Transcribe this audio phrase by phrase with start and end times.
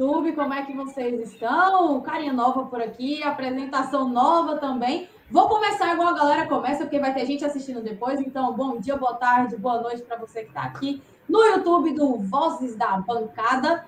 [0.00, 2.00] YouTube, como é que vocês estão?
[2.00, 5.06] Carinha nova por aqui, apresentação nova também.
[5.30, 8.18] Vou começar igual a galera começa, porque vai ter gente assistindo depois.
[8.18, 12.16] Então, bom dia, boa tarde, boa noite para você que está aqui no YouTube do
[12.16, 13.84] Vozes da Bancada.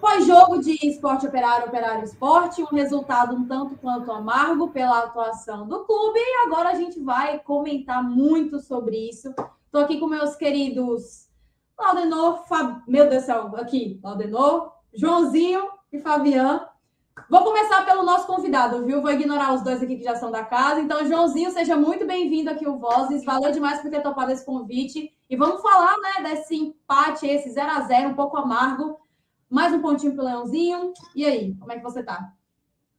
[0.00, 5.84] Pós-jogo de esporte operário, operário esporte, um resultado um tanto quanto amargo pela atuação do
[5.84, 6.20] clube.
[6.20, 9.34] E agora a gente vai comentar muito sobre isso.
[9.66, 11.26] Estou aqui com meus queridos
[11.76, 12.82] Laudenor, Fab...
[12.86, 16.66] meu Deus do céu, aqui, Laudenor, Joãozinho e Fabiano.
[17.28, 19.02] Vou começar pelo nosso convidado, viu?
[19.02, 20.80] Vou ignorar os dois aqui que já são da casa.
[20.80, 23.24] Então, Joãozinho, seja muito bem-vindo aqui ao Vozes.
[23.24, 25.12] Valeu demais por ter topado esse convite.
[25.28, 29.00] E vamos falar, né, desse empate, esse 0 a 0 um pouco amargo.
[29.50, 30.92] Mais um pontinho pro Leãozinho.
[31.14, 32.32] E aí, como é que você tá?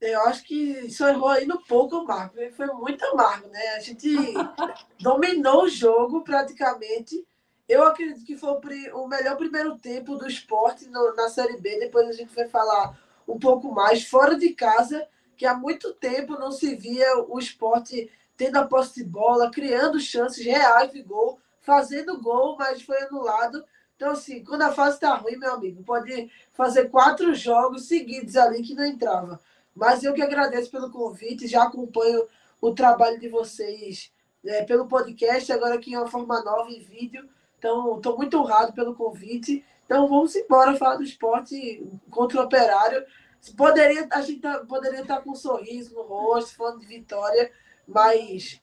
[0.02, 2.35] Eu acho que só errou aí no pouco amargo.
[2.52, 3.75] Foi muito amargo, né?
[3.75, 4.09] A gente
[4.99, 7.25] dominou o jogo praticamente.
[7.70, 8.50] Eu acredito que foi
[8.94, 11.78] o melhor primeiro tempo do esporte na Série B.
[11.78, 16.34] Depois a gente vai falar um pouco mais fora de casa, que há muito tempo
[16.34, 21.39] não se via o esporte tendo a posse de bola, criando chances reais de gol,
[21.61, 23.64] fazendo gol, mas foi anulado.
[23.95, 28.64] Então, assim, quando a fase está ruim, meu amigo, pode fazer quatro jogos seguidos ali
[28.64, 29.39] que não entrava.
[29.76, 32.26] Mas eu que agradeço pelo convite, já acompanho
[32.59, 34.11] o trabalho de vocês
[34.44, 37.30] é, pelo podcast, agora aqui em uma forma nova em vídeo.
[37.59, 39.63] Então, estou muito honrado pelo convite.
[39.85, 43.05] Então, vamos embora falar do esporte contra o operário.
[43.55, 47.52] Poderia, a gente tá, poderia estar com um sorriso no rosto, falando de vitória,
[47.87, 48.61] mas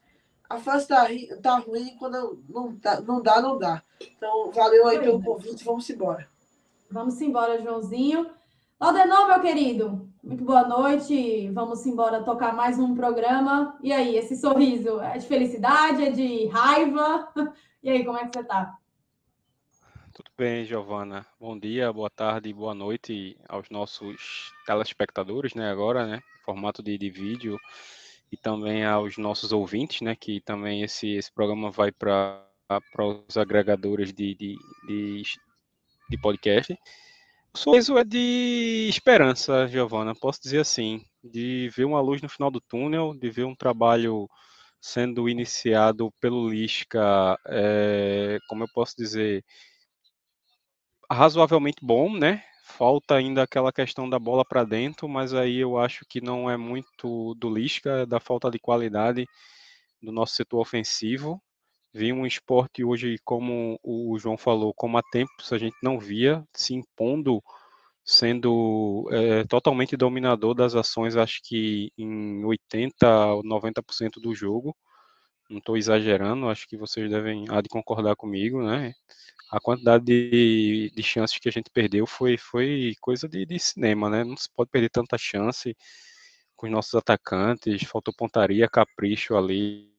[0.48, 1.06] a fase tá,
[1.42, 3.82] tá ruim, quando não, dá, não dá, não dá.
[4.00, 6.28] Então, valeu aí pelo convite, vamos embora.
[6.90, 8.30] Vamos embora, Joãozinho.
[8.80, 11.50] Laudenor, meu querido, muito boa noite.
[11.50, 13.76] Vamos embora tocar mais um programa.
[13.82, 17.28] E aí, esse sorriso é de felicidade, é de raiva?
[17.82, 18.76] E aí, como é que você está?
[20.16, 21.26] Tudo bem, Giovana.
[21.38, 25.70] Bom dia, boa tarde, boa noite aos nossos telespectadores, né?
[25.70, 26.22] Agora, né?
[26.42, 27.58] Formato de, de vídeo
[28.32, 30.16] e também aos nossos ouvintes, né?
[30.16, 32.48] Que também esse, esse programa vai para
[33.28, 34.56] os agregadores de, de,
[34.88, 35.22] de,
[36.08, 36.72] de podcast.
[37.52, 42.50] O sorriso é de esperança, Giovana, posso dizer assim, de ver uma luz no final
[42.50, 44.26] do túnel, de ver um trabalho
[44.80, 49.44] sendo iniciado pelo Lisca, é, como eu posso dizer,
[51.10, 52.42] razoavelmente bom, né?
[52.64, 56.56] Falta ainda aquela questão da bola para dentro, mas aí eu acho que não é
[56.56, 59.26] muito do Lisca, é da falta de qualidade
[60.02, 61.40] do nosso setor ofensivo.
[61.92, 66.44] Vi um esporte hoje, como o João falou, como há tempos a gente não via,
[66.52, 67.42] se impondo,
[68.04, 74.76] sendo é, totalmente dominador das ações, acho que em 80% ou 90% do jogo.
[75.48, 78.94] Não estou exagerando, acho que vocês devem há de concordar comigo, né?
[79.50, 84.10] a quantidade de, de chances que a gente perdeu foi, foi coisa de, de, cinema,
[84.10, 84.24] né?
[84.24, 85.76] Não se pode perder tanta chance
[86.56, 89.92] com os nossos atacantes, faltou pontaria, capricho ali.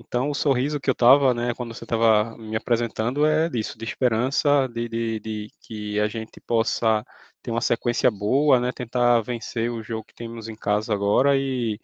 [0.00, 3.84] Então, o sorriso que eu tava, né, quando você estava me apresentando é disso, de
[3.84, 7.04] esperança, de, de, de, que a gente possa
[7.42, 11.80] ter uma sequência boa, né, tentar vencer o jogo que temos em casa agora e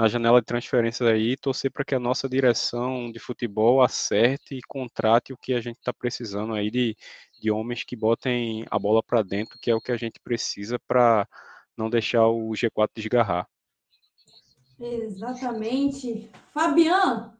[0.00, 4.62] na janela de transferências aí, torcer para que a nossa direção de futebol acerte e
[4.66, 6.96] contrate o que a gente está precisando aí de,
[7.38, 10.78] de homens que botem a bola para dentro, que é o que a gente precisa
[10.88, 11.28] para
[11.76, 13.46] não deixar o G4 desgarrar.
[14.80, 16.30] Exatamente.
[16.48, 17.34] Fabian,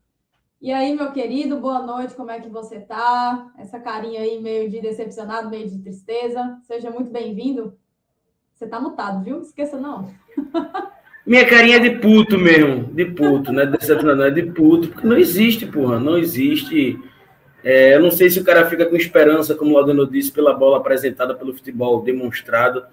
[0.60, 3.50] e aí, meu querido, boa noite, como é que você tá?
[3.56, 6.60] Essa carinha aí meio de decepcionado, meio de tristeza.
[6.65, 7.78] Seja muito bem-vindo.
[8.53, 9.41] Você tá mutado, viu?
[9.41, 10.15] Esqueça não.
[11.26, 13.66] Minha carinha é de puto mesmo, de puto, né?
[13.66, 16.98] Decepcionado, é de puto, porque não existe, porra, não existe.
[17.62, 20.54] É, eu não sei se o cara fica com esperança, como o Laudano disse, pela
[20.54, 22.84] bola apresentada pelo futebol demonstrado,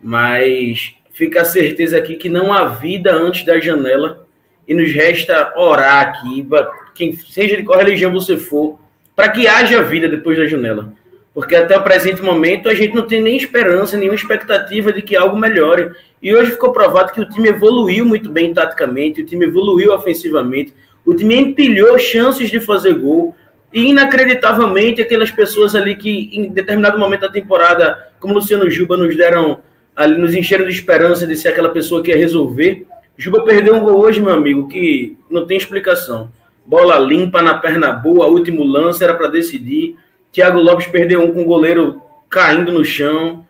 [0.00, 4.26] mas fica a certeza aqui que não há vida antes da janela
[4.68, 6.46] e nos resta orar aqui,
[6.94, 8.78] quem seja de qual religião você for,
[9.16, 10.92] para que haja vida depois da janela.
[11.40, 15.16] Porque até o presente momento a gente não tem nem esperança, nenhuma expectativa de que
[15.16, 15.90] algo melhore.
[16.22, 20.74] E hoje ficou provado que o time evoluiu muito bem taticamente, o time evoluiu ofensivamente,
[21.02, 23.34] o time empilhou chances de fazer gol.
[23.72, 29.16] E inacreditavelmente, aquelas pessoas ali que em determinado momento da temporada, como Luciano Juba, nos
[29.16, 29.60] deram
[29.96, 32.86] ali, nos encheram de esperança de ser aquela pessoa que ia resolver.
[33.16, 36.30] Juba perdeu um gol hoje, meu amigo, que não tem explicação.
[36.66, 39.96] Bola limpa na perna boa, último lance era para decidir.
[40.32, 43.46] Thiago Lopes perdeu um com o goleiro caindo no chão.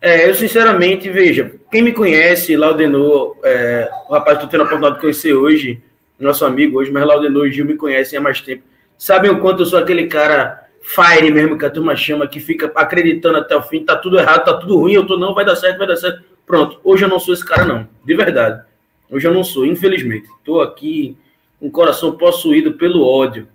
[0.00, 4.64] É, eu, sinceramente, veja, quem me conhece, Laudenor, é, o rapaz que estou tendo a
[4.64, 5.82] oportunidade de conhecer hoje,
[6.18, 8.62] nosso amigo hoje, mas Laudenor e Gil me conhecem há mais tempo,
[8.98, 12.70] sabem o quanto eu sou aquele cara fire mesmo, que a turma chama, que fica
[12.74, 15.56] acreditando até o fim, tá tudo errado, tá tudo ruim, eu tô, não, vai dar
[15.56, 16.22] certo, vai dar certo.
[16.46, 18.62] Pronto, hoje eu não sou esse cara, não, de verdade.
[19.10, 20.28] Hoje eu não sou, infelizmente.
[20.44, 21.16] Tô aqui
[21.58, 23.48] com o coração possuído pelo ódio.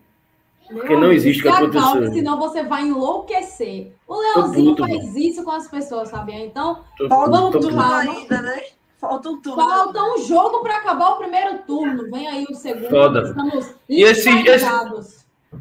[0.72, 2.12] Porque não existe que aconteceu.
[2.12, 3.92] Senão você vai enlouquecer.
[4.08, 6.46] O Leãozinho faz isso com as pessoas, sabia?
[6.46, 8.62] Então, tô, vamos tô, tô ainda, né?
[9.00, 9.64] Falta um turno.
[9.64, 12.10] Falta um jogo para acabar o primeiro turno.
[12.12, 12.90] Vem aí o segundo.
[12.90, 13.22] Foda.
[13.22, 14.68] Estamos e esse, esse,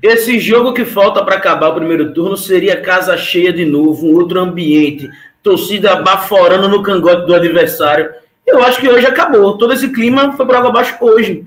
[0.02, 4.14] esse jogo que falta para acabar o primeiro turno seria casa cheia de novo, um
[4.14, 5.08] outro ambiente,
[5.42, 8.12] torcida baforando no cangote do adversário.
[8.44, 9.56] Eu acho que hoje acabou.
[9.56, 11.46] Todo esse clima foi para água abaixo hoje.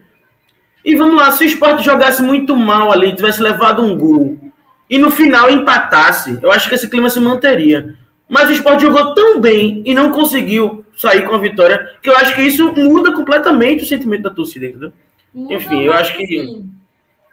[0.83, 4.37] E vamos lá, se o esporte jogasse muito mal ali, tivesse levado um gol,
[4.89, 7.95] e no final empatasse, eu acho que esse clima se manteria.
[8.27, 12.15] Mas o esporte jogou tão bem e não conseguiu sair com a vitória, que eu
[12.15, 14.93] acho que isso muda completamente o sentimento da torcida, entendeu?
[15.33, 16.23] Muda Enfim, eu acho que.
[16.23, 16.69] Assim,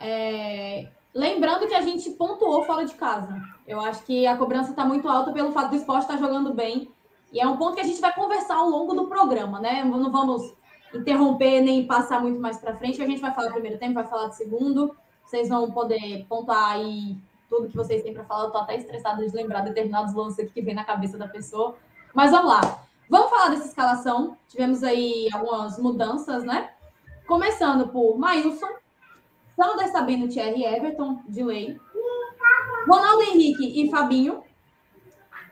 [0.00, 0.86] é...
[1.14, 3.40] Lembrando que a gente pontuou fora de casa.
[3.66, 6.54] Eu acho que a cobrança está muito alta pelo fato do esporte estar tá jogando
[6.54, 6.88] bem.
[7.32, 9.84] E é um ponto que a gente vai conversar ao longo do programa, né?
[9.84, 10.54] Não vamos
[10.94, 13.02] interromper nem passar muito mais para frente.
[13.02, 14.96] A gente vai falar do primeiro tempo, vai falar do segundo.
[15.24, 17.16] Vocês vão poder pontuar aí
[17.48, 18.44] tudo que vocês têm para falar.
[18.44, 21.76] Eu tô até estressada de lembrar determinados lances aqui que vem na cabeça da pessoa.
[22.14, 22.82] Mas vamos lá.
[23.10, 24.36] Vamos falar dessa escalação.
[24.48, 26.70] Tivemos aí algumas mudanças, né?
[27.26, 28.68] Começando por Maílson,
[29.54, 31.78] Sander Sabino, Thierry Everton, de lei.
[32.88, 34.42] Ronaldo Henrique e Fabinho.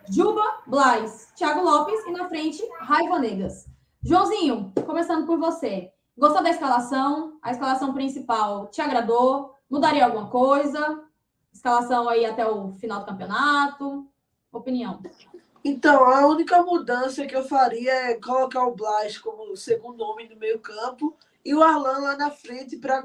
[0.09, 3.76] Juba, Blas, Thiago Lopes e na frente, Raiva Negas.
[4.03, 5.91] Joãozinho, começando por você.
[6.17, 7.39] Gostou da escalação?
[7.43, 9.55] A escalação principal te agradou?
[9.69, 11.03] Mudaria alguma coisa?
[11.53, 14.07] Escalação aí até o final do campeonato?
[14.53, 15.03] Opinião.
[15.65, 20.37] Então, a única mudança que eu faria é colocar o Blas como segundo homem do
[20.37, 23.05] meio campo e o Arlan lá na frente para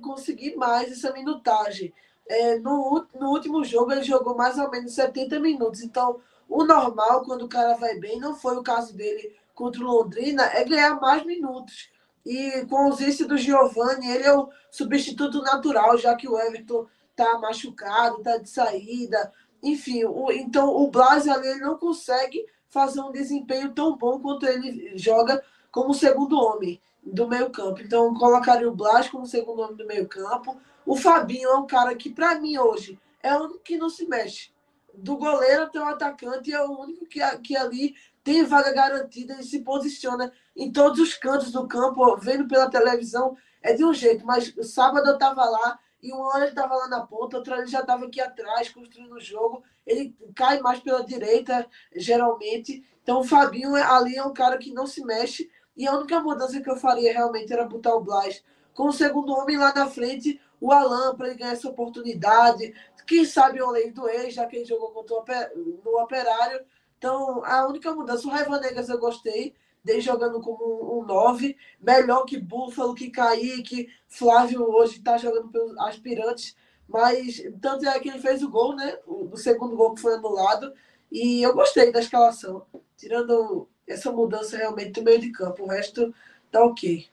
[0.00, 1.92] conseguir mais essa minutagem.
[2.28, 5.82] É, no, no último jogo ele jogou mais ou menos 70 minutos.
[5.82, 9.86] Então, o normal, quando o cara vai bem, não foi o caso dele contra o
[9.86, 11.90] Londrina, é ganhar mais minutos.
[12.24, 16.86] E com a ausência do Giovanni, ele é o substituto natural, já que o Everton
[17.10, 19.32] está machucado, está de saída.
[19.62, 24.92] Enfim, o, então o Blas ali não consegue fazer um desempenho tão bom quanto ele
[24.98, 25.42] joga
[25.72, 27.80] como segundo homem do meio campo.
[27.80, 30.56] Então, colocaria o Blas como segundo homem do meio campo.
[30.84, 34.06] O Fabinho é um cara que, para mim, hoje, é o único que não se
[34.06, 34.50] mexe.
[34.92, 37.94] Do goleiro até o atacante, é o único que, que ali
[38.26, 43.36] tem vaga garantida e se posiciona em todos os cantos do campo, vendo pela televisão,
[43.62, 44.26] é de um jeito.
[44.26, 47.68] Mas sábado eu estava lá e uma hora ele estava lá na ponta, outra ele
[47.68, 49.62] já estava aqui atrás, construindo o jogo.
[49.86, 52.84] Ele cai mais pela direita, geralmente.
[53.00, 55.48] Então o Fabinho ali é um cara que não se mexe.
[55.76, 58.42] E a única mudança que eu faria realmente era botar o Blas
[58.74, 62.74] com o segundo homem lá na frente, o Alan, para ele ganhar essa oportunidade.
[63.06, 65.14] Quem sabe o lei do ex, já que ele jogou contra
[65.54, 66.66] o no Operário
[66.98, 69.54] então, a única mudança, o Raiva Negas eu gostei,
[69.84, 75.78] dele jogando como um 9, melhor que Búfalo, que Kaique, Flávio hoje está jogando pelos
[75.78, 76.56] aspirantes,
[76.88, 78.98] mas tanto é que ele fez o gol, né?
[79.06, 80.72] O, o segundo gol que foi anulado,
[81.10, 82.66] e eu gostei da escalação,
[82.96, 86.12] tirando essa mudança realmente do meio de campo, o resto
[86.50, 87.06] tá ok.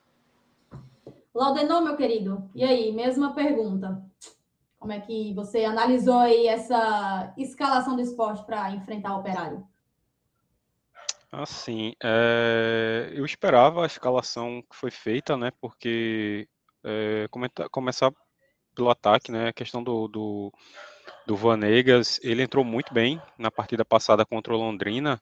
[1.33, 4.03] Laudenor, meu querido, e aí, mesma pergunta.
[4.79, 9.65] Como é que você analisou aí essa escalação do esporte para enfrentar o operário?
[11.35, 15.49] Assim, é, eu esperava a escalação que foi feita, né?
[15.59, 16.47] Porque
[16.83, 17.27] é,
[17.71, 18.11] começar
[18.75, 19.47] pelo ataque, né?
[19.47, 20.53] A questão do, do,
[21.25, 25.19] do Vanegas, ele entrou muito bem na partida passada contra o Londrina.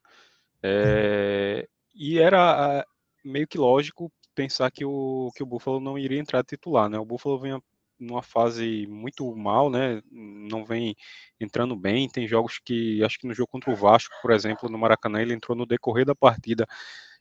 [0.61, 1.65] É,
[1.95, 2.85] e era
[3.23, 6.99] meio que lógico pensar que o, que o Buffalo não iria entrar titular, né?
[6.99, 7.61] O Buffalo vinha
[8.01, 10.01] numa fase muito mal, né?
[10.11, 10.95] Não vem
[11.39, 12.09] entrando bem.
[12.09, 15.33] Tem jogos que, acho que no jogo contra o Vasco, por exemplo, no Maracanã, ele
[15.33, 16.67] entrou no decorrer da partida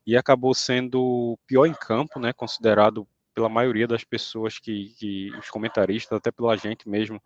[0.07, 2.33] e acabou sendo pior em campo, né?
[2.33, 7.23] Considerado pela maioria das pessoas que, que os comentaristas, até pela gente mesmo,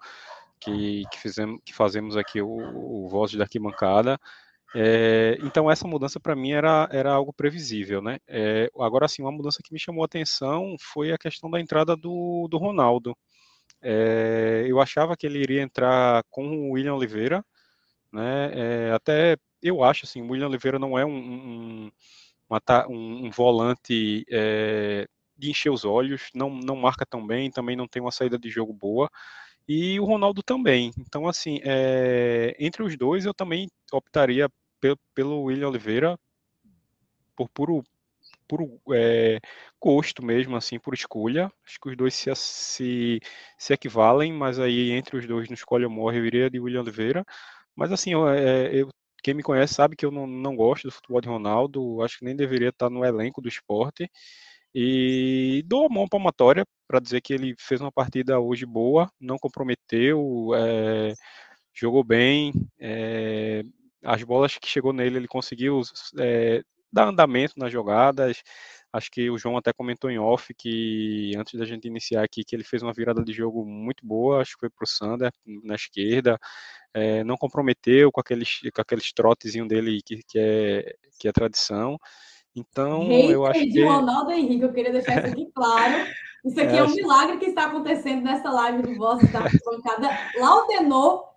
[0.61, 4.19] que, que, fizemos, que fazemos aqui o, o Voz da Arquibancada.
[4.77, 8.19] É, então essa mudança para mim era, era algo previsível, né?
[8.27, 11.97] É, agora sim, uma mudança que me chamou a atenção foi a questão da entrada
[11.97, 13.17] do, do Ronaldo.
[13.85, 17.45] É, eu achava que ele iria entrar com o William Oliveira,
[18.12, 18.50] né?
[18.88, 21.91] É, até eu acho assim, o William Oliveira não é um, um,
[22.88, 27.88] um, um volante é, de encher os olhos, não, não marca tão bem, também não
[27.88, 29.11] tem uma saída de jogo boa.
[29.69, 30.93] E o Ronaldo também.
[30.99, 34.49] Então, assim, é, entre os dois, eu também optaria
[34.81, 36.19] pelo, pelo William Oliveira
[37.37, 37.83] por puro
[38.49, 38.61] por
[38.95, 39.41] é,
[39.81, 41.51] gosto mesmo, assim, por escolha.
[41.67, 43.21] Acho que os dois se, se,
[43.59, 46.83] se equivalem, mas aí entre os dois no escolha ou morre, eu iria de William
[46.83, 47.25] Oliveira.
[47.77, 48.89] Mas assim, eu, é, eu,
[49.23, 52.25] quem me conhece sabe que eu não, não gosto do futebol de Ronaldo, acho que
[52.25, 54.09] nem deveria estar no elenco do esporte.
[54.75, 59.39] E dou a mão palmatória para dizer que ele fez uma partida hoje boa, não
[59.39, 61.15] comprometeu, é,
[61.73, 63.63] jogou bem, é,
[64.05, 65.81] as bolas que chegou nele ele conseguiu
[66.19, 66.63] é,
[66.95, 68.43] dar andamento nas jogadas.
[68.93, 72.55] Acho que o João até comentou em off que antes da gente iniciar aqui que
[72.55, 75.33] ele fez uma virada de jogo muito boa, acho que foi para o Sander
[75.65, 76.39] na esquerda,
[76.95, 81.99] é, não comprometeu com aqueles, com aqueles trotezinho dele que, que, é, que é tradição.
[82.55, 83.85] Então, Hater eu acho de que.
[83.85, 86.07] Ronaldo Henrique, eu queria deixar isso aqui claro.
[86.45, 90.09] Isso aqui é, é um milagre que está acontecendo nessa live do Voz da Bancada.
[90.39, 91.34] Lautenor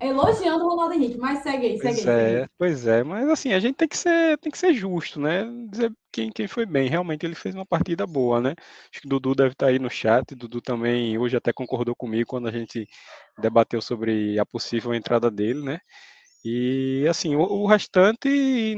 [0.00, 2.34] elogiando o Ronaldo Henrique, mas segue aí, segue pois aí.
[2.34, 5.44] É, pois é, mas assim, a gente tem que ser, tem que ser justo, né?
[5.70, 6.88] Dizer quem, quem foi bem.
[6.88, 8.54] Realmente ele fez uma partida boa, né?
[8.92, 10.34] Acho que Dudu deve estar aí no chat.
[10.34, 12.86] Dudu também hoje até concordou comigo quando a gente
[13.38, 15.80] debateu sobre a possível entrada dele, né?
[16.44, 18.76] E assim, o, o restante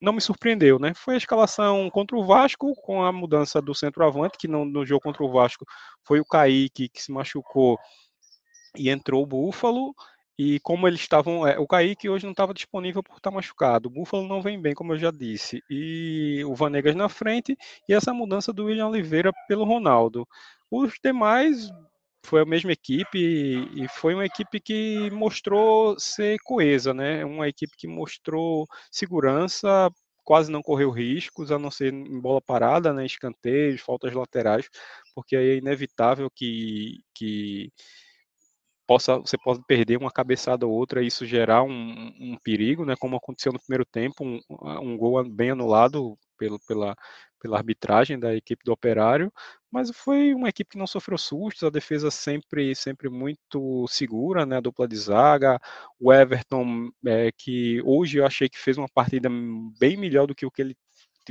[0.00, 0.92] não me surpreendeu, né?
[0.94, 5.02] Foi a escalação contra o Vasco, com a mudança do centroavante, que no, no jogo
[5.02, 5.64] contra o Vasco
[6.04, 7.76] foi o Kaique que se machucou
[8.76, 9.94] e entrou o Búfalo.
[10.38, 11.46] E como eles estavam.
[11.46, 13.88] É, o Kaique hoje não estava disponível por estar machucado.
[13.88, 15.62] O Búfalo não vem bem, como eu já disse.
[15.68, 17.56] E o Vanegas na frente.
[17.88, 20.26] E essa mudança do William Oliveira pelo Ronaldo.
[20.70, 21.68] Os demais
[22.24, 27.24] foi a mesma equipe e foi uma equipe que mostrou ser coesa, né?
[27.24, 29.90] Uma equipe que mostrou segurança,
[30.24, 33.06] quase não correu riscos, a não ser em bola parada, né?
[33.06, 34.68] Escanteios, faltas laterais,
[35.14, 37.72] porque aí é inevitável que, que
[38.88, 41.70] possa, você pode perder uma cabeçada ou outra e isso gerar um,
[42.18, 42.96] um perigo, né?
[42.98, 44.40] Como aconteceu no primeiro tempo, um,
[44.80, 46.96] um gol bem anulado pelo, pela,
[47.38, 49.30] pela arbitragem da equipe do Operário,
[49.70, 54.56] mas foi uma equipe que não sofreu sustos, a defesa sempre sempre muito segura, né?
[54.56, 55.60] A dupla de zaga,
[56.00, 59.28] o Everton, é, que hoje eu achei que fez uma partida
[59.78, 60.76] bem melhor do que o que ele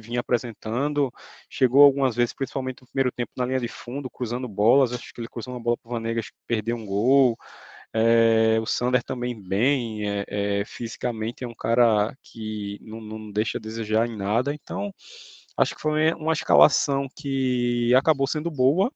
[0.01, 1.11] vinha apresentando,
[1.49, 5.21] chegou algumas vezes, principalmente no primeiro tempo, na linha de fundo, cruzando bolas, acho que
[5.21, 7.37] ele cruzou uma bola para o Vanegas, perdeu um gol,
[7.93, 13.57] é, o Sander também bem, é, é, fisicamente é um cara que não, não, deixa
[13.57, 14.93] a desejar em nada, então
[15.57, 18.91] acho que foi uma escalação que acabou sendo boa,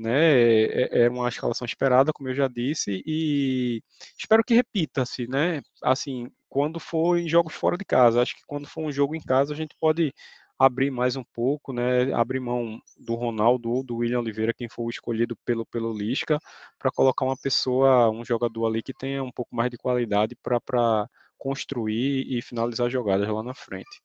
[0.00, 0.64] né?
[0.64, 3.82] É, é uma escalação esperada, como eu já disse, e
[4.18, 5.60] espero que repita-se, né?
[5.82, 8.22] Assim, quando for em jogos fora de casa.
[8.22, 10.12] Acho que quando for um jogo em casa, a gente pode
[10.58, 12.12] abrir mais um pouco, né?
[12.12, 16.38] Abrir mão do Ronaldo ou do William Oliveira, quem for escolhido pelo, pelo Lisca,
[16.78, 21.08] para colocar uma pessoa, um jogador ali que tenha um pouco mais de qualidade para
[21.38, 24.00] construir e finalizar jogadas lá na frente.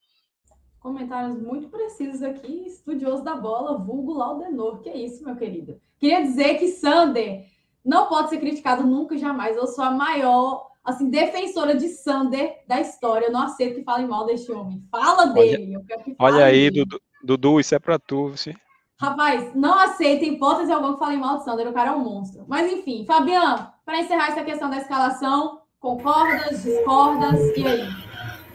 [0.86, 4.82] Comentários muito precisos aqui, estudioso da bola, vulgo Laudenor.
[4.82, 5.82] Que é isso, meu querido?
[5.98, 7.48] Queria dizer que Sander
[7.84, 9.58] não pode ser criticado nunca, jamais.
[9.58, 13.26] Eu sou a maior assim, defensora de Sander da história.
[13.26, 14.84] Eu não aceito que falem mal deste homem.
[14.92, 15.76] Fala dele.
[15.76, 18.54] Olha, olha aí, Dudu, Dudu, isso é para tu, sim.
[19.02, 21.68] Rapaz, não aceito em hipótese alguma que falem mal de Sander.
[21.68, 22.46] O cara é um monstro.
[22.48, 27.40] Mas enfim, Fabiano, para encerrar essa questão da escalação, concordas, discordas?
[27.58, 28.05] E aí?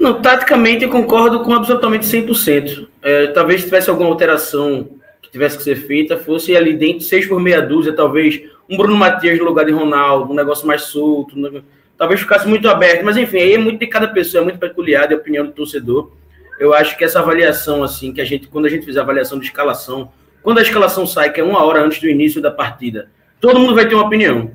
[0.00, 2.88] Não, taticamente eu concordo com absolutamente 100%.
[3.02, 4.88] É, talvez tivesse alguma alteração
[5.20, 8.96] que tivesse que ser feita, fosse ali dentro, seis por meia dúzia, talvez um Bruno
[8.96, 11.62] Matias no lugar de Ronaldo, um negócio mais solto, um
[11.98, 15.06] talvez ficasse muito aberto, mas enfim, aí é muito de cada pessoa, é muito peculiar
[15.06, 16.10] da opinião do torcedor.
[16.58, 19.38] Eu acho que essa avaliação, assim, que a gente, quando a gente fizer a avaliação
[19.38, 20.10] de escalação,
[20.42, 23.74] quando a escalação sai, que é uma hora antes do início da partida, todo mundo
[23.74, 24.52] vai ter uma opinião.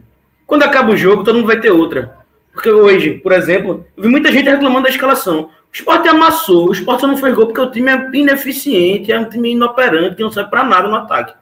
[0.47, 2.24] Quando acaba o jogo, todo mundo vai ter outra.
[2.55, 5.41] Porque hoje, por exemplo, eu vi muita gente reclamando da escalação.
[5.41, 9.29] O esporte amassou, o esporte não fez gol porque o time é ineficiente, é um
[9.29, 11.33] time inoperante, que não serve para nada no ataque.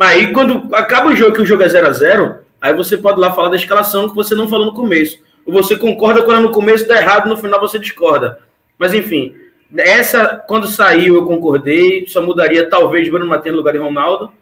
[0.00, 3.20] Aí, quando acaba o jogo, que o jogo é 0 a 0 Aí você pode
[3.20, 5.18] lá falar da escalação que você não falou no começo.
[5.44, 8.38] Ou você concorda quando no começo está errado, no final você discorda.
[8.78, 9.34] Mas enfim,
[9.76, 12.06] essa, quando saiu, eu concordei.
[12.08, 14.32] Só mudaria talvez Bruno Matheus no lugar de Ronaldo.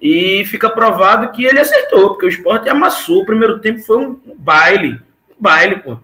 [0.00, 3.22] E fica provado que ele acertou, porque o esporte amassou.
[3.22, 5.00] O primeiro tempo foi um baile.
[5.44, 5.98] Baile, pô.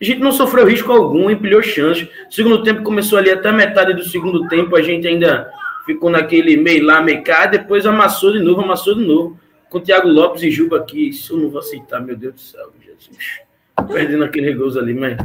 [0.00, 2.10] A gente não sofreu risco algum, empilhou chance.
[2.30, 5.52] Segundo tempo começou ali até metade do segundo tempo, a gente ainda
[5.84, 9.38] ficou naquele meio lá, meio cá, depois amassou de novo, amassou de novo
[9.68, 11.10] com o Thiago Lopes e Juba aqui.
[11.10, 13.40] Isso eu não vou aceitar, meu Deus do céu, Jesus.
[13.86, 15.18] Perdendo aquele gols ali, mas.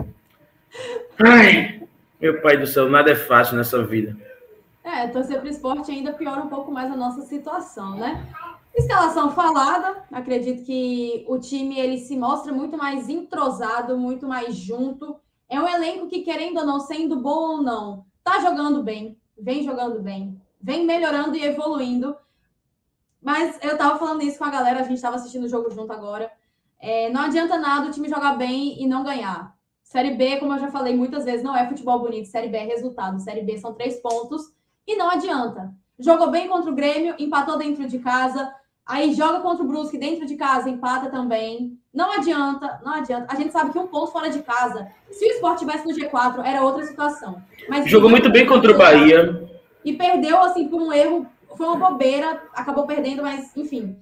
[1.18, 1.82] Ai,
[2.20, 4.18] meu pai do céu, nada é fácil nessa vida.
[4.84, 8.28] É, torcer para o esporte ainda piora um pouco mais a nossa situação, né?
[8.74, 15.20] Escalação falada, acredito que o time ele se mostra muito mais entrosado, muito mais junto.
[15.50, 19.64] É um elenco que, querendo ou não, sendo bom ou não, tá jogando bem, vem
[19.64, 22.16] jogando bem, vem melhorando e evoluindo.
[23.22, 25.92] Mas eu tava falando isso com a galera, a gente tava assistindo o jogo junto
[25.92, 26.32] agora.
[26.80, 29.56] É, não adianta nada o time jogar bem e não ganhar.
[29.84, 32.30] Série B, como eu já falei muitas vezes, não é futebol bonito.
[32.30, 33.20] Série B é resultado.
[33.20, 34.54] Série B são três pontos
[34.88, 35.74] e não adianta.
[36.00, 38.52] Jogou bem contra o Grêmio, empatou dentro de casa.
[38.92, 41.80] Aí joga contra o Brusque dentro de casa, empata também.
[41.94, 43.26] Não adianta, não adianta.
[43.30, 46.44] A gente sabe que um ponto fora de casa, se o Sport tivesse no G4,
[46.44, 47.42] era outra situação.
[47.70, 49.50] Mas Jogou muito bem contra o Bahia.
[49.86, 51.26] E perdeu, assim, por um erro.
[51.56, 53.96] Foi uma bobeira, acabou perdendo, mas enfim.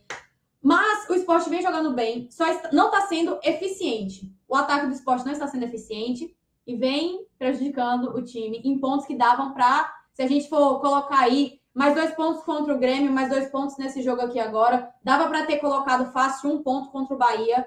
[0.60, 4.34] Mas o esporte vem jogando bem, só está, não está sendo eficiente.
[4.48, 9.06] O ataque do esporte não está sendo eficiente e vem prejudicando o time em pontos
[9.06, 13.12] que davam para, se a gente for colocar aí mais dois pontos contra o Grêmio,
[13.12, 17.16] mais dois pontos nesse jogo aqui agora, dava para ter colocado fácil um ponto contra
[17.16, 17.66] o Bahia.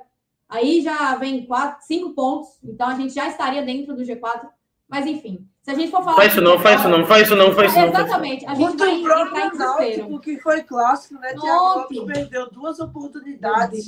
[0.48, 4.48] Aí já vem quatro, cinco pontos, então a gente já estaria dentro do G4.
[4.88, 6.16] Mas enfim, se a gente for falar.
[6.16, 7.88] Faz isso não, faz isso não, faz isso não, faz isso não.
[7.88, 8.46] Exatamente.
[8.46, 11.32] A gente vai entrar em Náutico, que foi clássico, né?
[11.36, 13.86] Lopes perdeu duas oportunidades.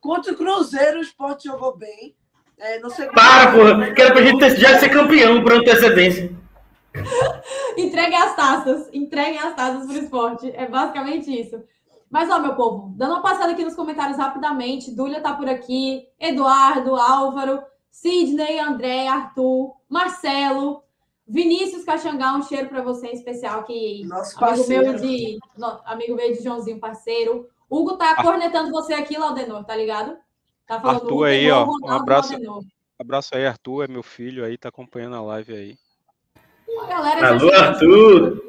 [0.00, 2.14] Contra o Cruzeiro, o esporte jogou bem.
[2.58, 3.94] É, não sei Para, porra.
[3.94, 6.32] Que era pra gente já ser campeão por antecedência.
[7.76, 8.88] Entreguem as taças.
[8.92, 10.50] Entreguem as taças pro esporte.
[10.54, 11.62] É basicamente isso.
[12.10, 14.94] Mas, ó, meu povo, dando uma passada aqui nos comentários rapidamente.
[14.94, 16.06] Dúlia tá por aqui.
[16.20, 20.82] Eduardo, Álvaro, Sidney, André, Arthur, Marcelo.
[21.26, 24.04] Vinícius Caxangá, um cheiro para você em especial aqui.
[24.04, 25.38] Nosso amigo meu de
[25.86, 27.48] amigo meu de Joãozinho, parceiro.
[27.70, 30.18] Hugo tá cornetando você aqui, Laudenor, tá ligado?
[30.66, 31.66] Tá falando Arthur aí, ó.
[31.66, 32.34] um abraço.
[32.98, 35.78] Abraço aí, Arthur, é meu filho aí, tá acompanhando a live aí.
[36.72, 38.42] Uma galera Alô, Arthur!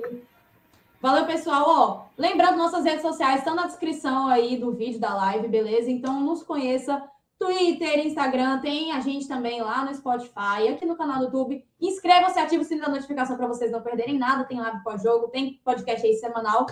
[1.01, 1.65] Valeu, pessoal.
[1.67, 5.91] Ó, lembrando, nossas redes sociais estão na descrição aí do vídeo da live, beleza?
[5.91, 7.03] Então nos conheça
[7.37, 11.65] Twitter, Instagram, tem a gente também lá no Spotify, aqui no canal do YouTube.
[11.81, 14.45] Inscreva-se, ative o sininho da notificação para vocês não perderem nada.
[14.45, 16.65] Tem live pós-jogo, tem podcast aí semanal.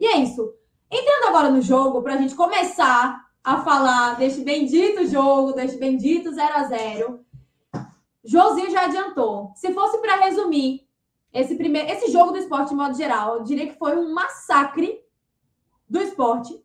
[0.00, 0.52] E é isso.
[0.90, 6.32] Entrando agora no jogo, para a gente começar a falar deste bendito jogo, deste bendito
[6.32, 7.20] 0 a 0
[8.24, 9.52] Josinho já adiantou.
[9.54, 10.85] Se fosse para resumir
[11.40, 15.00] esse primeiro, esse jogo do esporte de modo geral, eu diria que foi um massacre
[15.88, 16.64] do esporte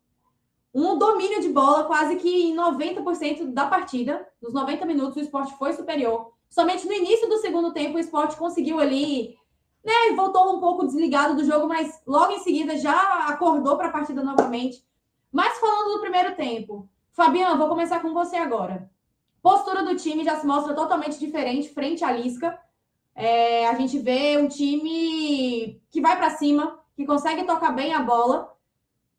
[0.74, 4.26] um domínio de bola quase que em 90% da partida.
[4.42, 6.32] Nos 90 minutos, o esporte foi superior.
[6.50, 9.38] Somente no início do segundo tempo, o esporte conseguiu ali,
[9.84, 9.94] né?
[10.16, 14.24] Voltou um pouco desligado do jogo, mas logo em seguida já acordou para a partida
[14.24, 14.84] novamente.
[15.32, 18.90] Mas falando do primeiro tempo, Fabiano, vou começar com você agora.
[19.42, 22.58] Postura do time já se mostra totalmente diferente frente à Lisca.
[23.15, 28.02] É, a gente vê um time que vai para cima, que consegue tocar bem a
[28.02, 28.52] bola,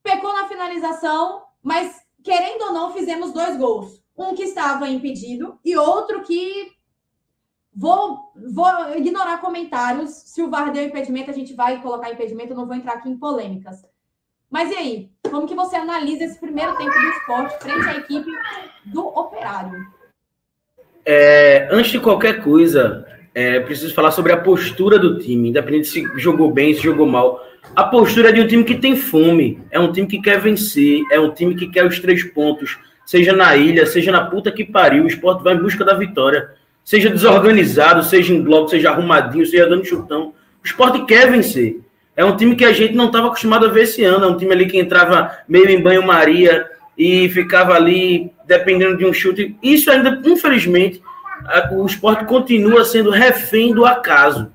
[0.03, 4.03] pecou na finalização, mas querendo ou não, fizemos dois gols.
[4.17, 6.73] Um que estava impedido e outro que
[7.75, 10.11] vou, vou ignorar comentários.
[10.11, 13.17] Se o VAR deu impedimento, a gente vai colocar impedimento, não vou entrar aqui em
[13.17, 13.85] polêmicas.
[14.51, 15.11] Mas e aí?
[15.31, 18.31] Como que você analisa esse primeiro tempo do esporte frente à equipe
[18.85, 19.87] do Operário?
[21.07, 26.07] É, antes de qualquer coisa, é, preciso falar sobre a postura do time, independente se
[26.17, 27.47] jogou bem, se jogou mal.
[27.75, 31.03] A postura é de um time que tem fome, é um time que quer vencer,
[31.11, 34.65] é um time que quer os três pontos, seja na ilha, seja na puta que
[34.65, 36.51] pariu, o esporte vai em busca da vitória.
[36.85, 40.35] Seja desorganizado, seja em bloco, seja arrumadinho, seja dando chutão.
[40.63, 41.81] O esporte quer vencer.
[42.17, 44.25] É um time que a gente não estava acostumado a ver esse ano.
[44.25, 46.67] É um time ali que entrava meio em banho-maria
[46.99, 49.57] e ficava ali dependendo de um chute.
[49.63, 51.01] Isso ainda, infelizmente,
[51.73, 54.51] o esporte continua sendo refém do acaso.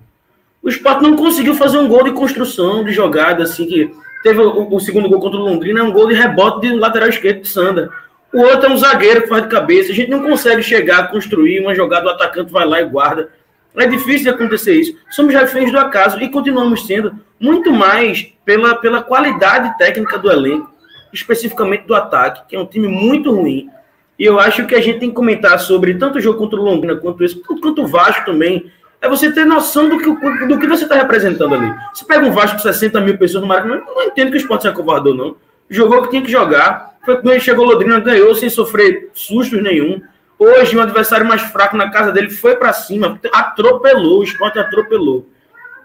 [0.62, 3.92] O esporte não conseguiu fazer um gol de construção, de jogada, assim, que
[4.24, 7.10] teve o, o segundo gol contra o Londrina, é um gol de rebote de lateral
[7.10, 7.90] esquerdo de Sander.
[8.34, 9.92] O outro é um zagueiro que faz de cabeça.
[9.92, 13.30] A gente não consegue chegar, construir uma jogada, o atacante vai lá e guarda.
[13.76, 14.98] É difícil de acontecer isso.
[15.12, 20.70] Somos reféns do acaso e continuamos sendo muito mais pela, pela qualidade técnica do elenco,
[21.14, 23.70] especificamente do ataque, que é um time muito ruim.
[24.18, 26.64] E eu acho que a gente tem que comentar sobre tanto o jogo contra o
[26.64, 28.72] Londrina quanto esse, quanto o Vasco também.
[29.00, 31.72] É você ter noção do que, do que você está representando ali.
[31.94, 34.64] Você pega um Vasco com 60 mil pessoas no Maracanã, não entendo que o esporte
[34.64, 35.36] se acovardou, não.
[35.70, 36.98] Jogou o que tinha que jogar.
[37.06, 40.02] Foi quando chegou Londrina, ganhou sem sofrer sustos nenhum.
[40.40, 45.28] Hoje, um adversário mais fraco na casa dele foi para cima, atropelou, o esporte atropelou.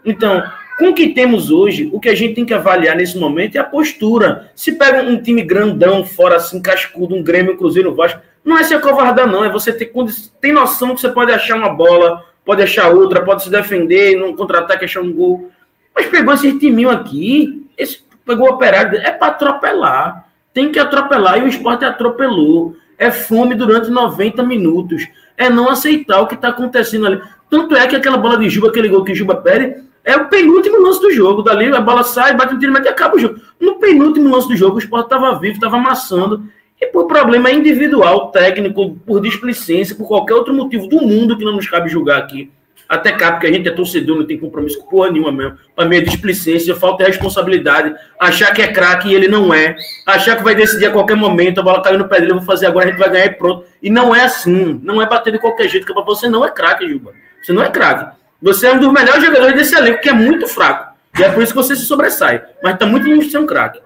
[0.05, 0.43] Então,
[0.79, 3.59] com o que temos hoje, o que a gente tem que avaliar nesse momento é
[3.61, 4.51] a postura.
[4.55, 8.59] Se pega um time grandão, fora assim, cascudo, um Grêmio, um Cruzeiro, um Vasco, não
[8.59, 9.45] é se acovardar, não.
[9.45, 9.93] É você ter
[10.41, 14.35] tem noção que você pode achar uma bola, pode achar outra, pode se defender, num
[14.35, 15.51] contra-ataque achar um gol.
[15.95, 20.29] Mas pegou esse timinho aqui, esse, pegou o operário, é para atropelar.
[20.53, 22.77] Tem que atropelar, e o esporte atropelou.
[22.99, 25.07] É fome durante 90 minutos.
[25.37, 27.23] É não aceitar o que está acontecendo ali.
[27.49, 30.81] Tanto é que aquela bola de Juba, aquele gol que Juba perde, É o penúltimo
[30.81, 31.43] lance do jogo.
[31.43, 33.41] Dali a bola sai, bate no tiro, mas acaba o jogo.
[33.61, 36.45] No penúltimo lance do jogo, o Sport estava vivo, estava amassando.
[36.81, 41.53] E por problema individual, técnico, por displicência, por qualquer outro motivo do mundo que não
[41.53, 42.51] nos cabe julgar aqui.
[42.89, 45.57] Até cabe, porque a gente é torcedor, não tem compromisso com porra nenhuma mesmo.
[45.75, 47.95] Para mim é displicência, falta de responsabilidade.
[48.21, 49.77] Achar que é craque e ele não é.
[50.07, 52.45] Achar que vai decidir a qualquer momento, a bola caiu no pé dele, eu vou
[52.45, 53.65] fazer agora, a gente vai ganhar e pronto.
[53.83, 54.79] E não é assim.
[54.83, 57.13] Não é bater de qualquer jeito, que você não é craque, Juba.
[57.43, 58.15] Você não é craque.
[58.43, 60.97] Você é um dos melhores jogadores desse elenco, que é muito fraco.
[61.17, 62.43] E é por isso que você se sobressai.
[62.61, 63.81] Mas está muito longe de ser um craque.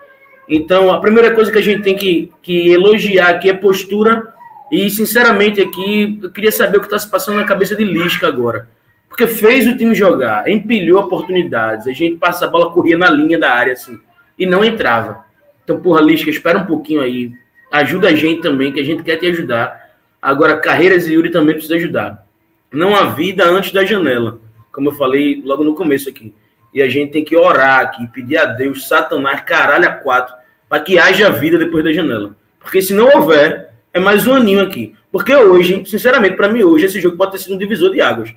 [0.49, 4.33] Então, a primeira coisa que a gente tem que, que elogiar aqui é postura.
[4.73, 8.27] E, sinceramente, aqui, eu queria saber o que está se passando na cabeça de Lisca
[8.27, 8.67] agora.
[9.11, 11.87] Porque fez o time jogar, empilhou oportunidades.
[11.87, 14.01] A gente passa a bola, corria na linha da área, assim,
[14.39, 15.25] e não entrava.
[15.65, 17.31] Então, porra, Lisca, espera um pouquinho aí.
[17.71, 19.91] Ajuda a gente também, que a gente quer te ajudar.
[20.21, 22.27] Agora, Carreiras e Yuri também precisa ajudar.
[22.73, 24.46] Não há vida antes da janela
[24.77, 26.35] como eu falei logo no começo aqui.
[26.73, 30.35] E a gente tem que orar aqui, pedir a Deus, Satanás, caralho, a quatro,
[30.69, 32.37] para que haja vida depois da janela.
[32.61, 34.95] Porque se não houver, é mais um aninho aqui.
[35.11, 38.35] Porque hoje, sinceramente, para mim, hoje, esse jogo pode ter sido um divisor de águas.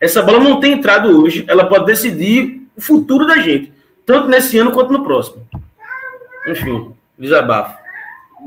[0.00, 3.72] Essa bola não tem entrado hoje, ela pode decidir o futuro da gente,
[4.04, 5.46] tanto nesse ano quanto no próximo.
[6.48, 7.78] Enfim, desabafo.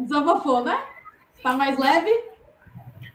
[0.01, 0.77] Desabafou, né?
[1.41, 2.11] Tá mais leve?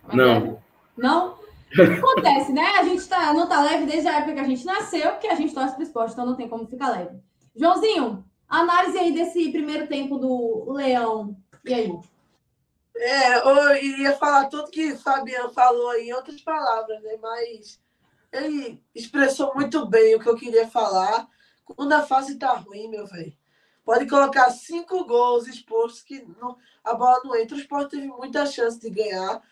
[0.07, 0.33] Mais não.
[0.33, 0.57] Leve?
[0.97, 1.44] Não?
[1.83, 2.77] Acontece, né?
[2.79, 5.35] A gente tá, não tá leve desde a época que a gente nasceu, que a
[5.35, 7.19] gente torce pro esporte, então não tem como ficar leve.
[7.57, 11.37] Joãozinho, análise aí desse primeiro tempo do Leão.
[11.65, 11.93] E aí?
[12.97, 17.17] É, eu iria falar tudo que Fabiano falou em outras palavras, né?
[17.21, 17.81] Mas
[18.33, 21.29] ele expressou muito bem o que eu queria falar.
[21.65, 23.33] Quando a fase tá ruim, meu velho,
[23.85, 27.57] pode colocar cinco gols expostos que não, a bola não entra.
[27.57, 29.43] O esporte teve muita chance de ganhar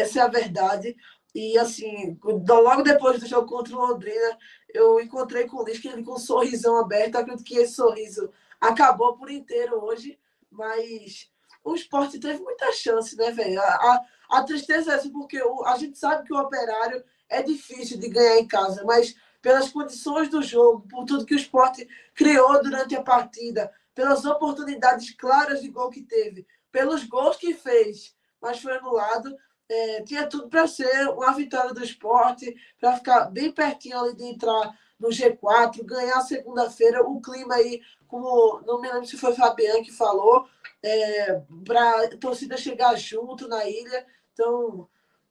[0.00, 0.96] essa é a verdade.
[1.34, 4.38] E assim, logo depois do jogo contra o Londrina,
[4.72, 7.16] eu encontrei com o Lisca, ele com um sorrisão aberto.
[7.16, 8.30] Acredito que esse sorriso
[8.60, 10.18] acabou por inteiro hoje,
[10.50, 11.30] mas
[11.62, 13.60] o esporte teve muita chance, né, velho?
[13.60, 17.42] A, a, a, tristeza é essa, porque o, a gente sabe que o operário é
[17.42, 21.86] difícil de ganhar em casa, mas pelas condições do jogo, por tudo que o esporte
[22.14, 28.14] criou durante a partida, pelas oportunidades claras de gol que teve, pelos gols que fez,
[28.40, 29.36] mas foi anulado
[29.68, 34.24] é, tinha tudo para ser uma vitória do esporte, para ficar bem pertinho ali de
[34.24, 39.84] entrar no G4, ganhar segunda-feira, o clima aí, como não me lembro se foi Fabiano
[39.84, 40.48] que falou,
[40.82, 44.06] é, para a torcida chegar junto na ilha.
[44.32, 44.88] Então,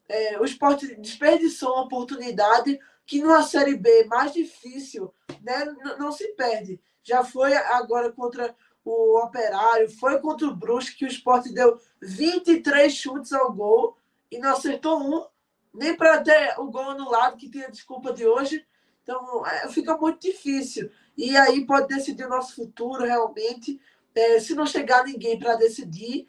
[0.08, 5.66] é, o esporte desperdiçou uma oportunidade que numa Série B mais difícil né,
[5.98, 6.80] não se perde.
[7.04, 12.94] Já foi agora contra o Operário, foi contra o Brusque, que o esporte deu 23
[12.94, 13.98] chutes ao gol
[14.32, 15.26] e não acertou um,
[15.74, 18.66] nem para ter o gol anulado, que tem a desculpa de hoje.
[19.04, 20.90] Então, é, fica muito difícil.
[21.18, 23.80] E aí pode decidir o nosso futuro realmente.
[24.14, 26.26] É, se não chegar ninguém para decidir,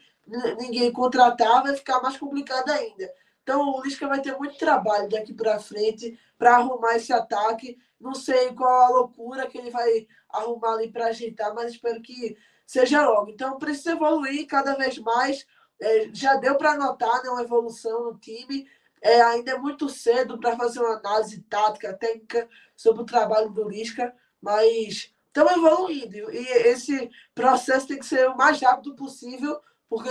[0.59, 3.09] ninguém contratar, vai ficar mais complicado ainda.
[3.41, 7.77] Então, o Lisca vai ter muito trabalho daqui para frente para arrumar esse ataque.
[7.99, 12.37] Não sei qual a loucura que ele vai arrumar ali para ajeitar, mas espero que
[12.65, 13.31] seja logo.
[13.31, 15.47] Então, precisa evoluir cada vez mais
[15.79, 18.67] é, já deu para notar né, uma evolução no time.
[19.01, 23.67] É, ainda é muito cedo para fazer uma análise tática, técnica sobre o trabalho do
[23.67, 26.31] Lisca, mas estamos evoluindo.
[26.31, 30.09] E esse processo tem que ser o mais rápido possível, porque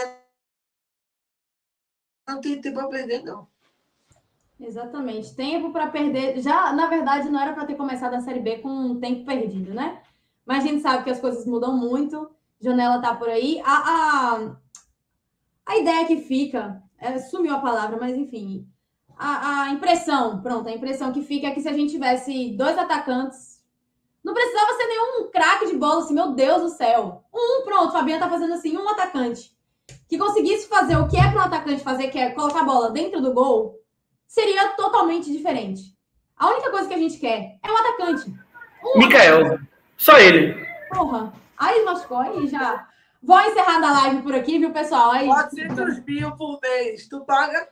[2.29, 3.49] não tem tempo para perder, não.
[4.59, 5.35] Exatamente.
[5.35, 6.41] Tempo para perder.
[6.41, 9.75] Já, na verdade, não era para ter começado a Série B com um tempo perdido,
[9.75, 10.03] né?
[10.45, 12.31] Mas a gente sabe que as coisas mudam muito.
[12.61, 13.61] Janela tá por aí.
[13.65, 14.57] A, a,
[15.67, 18.67] a ideia que fica, é, sumiu a palavra, mas enfim,
[19.19, 22.79] a, a, impressão, pronto, a impressão que fica é que se a gente tivesse dois
[22.79, 23.57] atacantes,
[24.23, 27.25] não precisava ser nenhum craque de bola, assim, meu Deus do céu.
[27.35, 29.57] Um, pronto, Fabiana tá fazendo assim, um atacante
[30.09, 32.91] que conseguisse fazer o que é para um atacante fazer, que é colocar a bola
[32.91, 33.81] dentro do gol,
[34.27, 35.97] seria totalmente diferente.
[36.37, 38.35] A única coisa que a gente quer é um atacante.
[38.85, 39.59] Um Mikael,
[39.97, 40.55] só ele.
[40.91, 42.87] Porra, aí machucou e já
[43.27, 45.11] Vou encerrar a live por aqui, viu, pessoal?
[45.11, 47.09] Aí, 400 mil por mês.
[47.09, 47.69] Tu paga?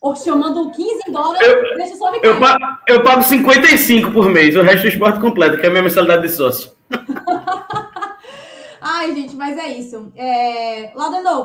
[0.00, 1.46] Oxe, eu mando 15 dólares.
[1.46, 5.20] Eu, deixa só me eu, pago, eu pago 55 por mês, o resto do esporte
[5.20, 6.72] completo, que é a minha mensalidade de sócio.
[8.80, 10.10] Ai, gente, mas é isso.
[10.16, 10.92] É...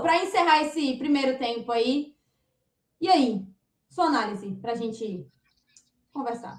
[0.02, 2.14] Para encerrar esse primeiro tempo aí,
[3.02, 3.42] e aí?
[3.90, 5.28] Sua análise para a gente
[6.14, 6.58] conversar.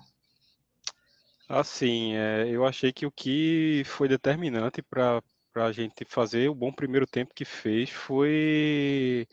[1.49, 5.23] Assim, é, eu achei que o que foi determinante para
[5.55, 9.27] para a gente fazer o bom primeiro tempo que fez foi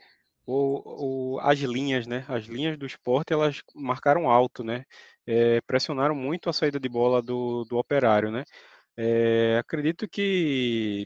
[0.46, 2.26] o, o, as linhas, né?
[2.30, 4.86] As linhas do esporte elas marcaram alto, né?
[5.26, 8.44] é, pressionaram muito a saída de bola do, do operário, né?
[8.98, 11.06] É, acredito que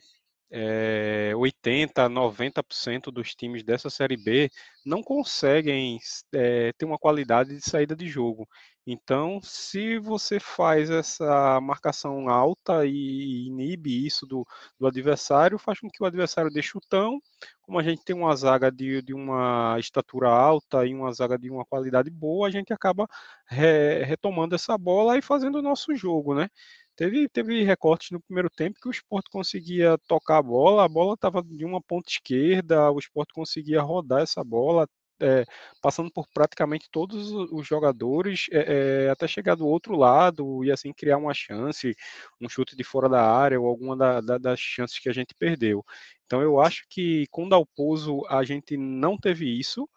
[0.52, 4.50] é, 80, 90% dos times dessa Série B
[4.86, 6.00] não conseguem
[6.34, 8.48] é, ter uma qualidade de saída de jogo.
[8.88, 14.46] Então, se você faz essa marcação alta e inibe isso do,
[14.80, 17.20] do adversário, faz com que o adversário dê chutão.
[17.64, 21.50] Como a gente tem uma zaga de, de uma estatura alta e uma zaga de
[21.50, 23.08] uma qualidade boa, a gente acaba
[23.48, 26.48] re, retomando essa bola e fazendo o nosso jogo, né?
[26.96, 31.16] Teve, teve recortes no primeiro tempo que o esporte conseguia tocar a bola, a bola
[31.16, 34.88] estava de uma ponta esquerda, o esporte conseguia rodar essa bola,
[35.20, 35.46] é,
[35.82, 40.94] passando por praticamente todos os jogadores, é, é, até chegar do outro lado e assim
[40.94, 41.96] criar uma chance,
[42.42, 45.34] um chute de fora da área ou alguma da, da, das chances que a gente
[45.36, 45.84] perdeu.
[46.26, 49.88] Então eu acho que com Dalpozo a gente não teve isso.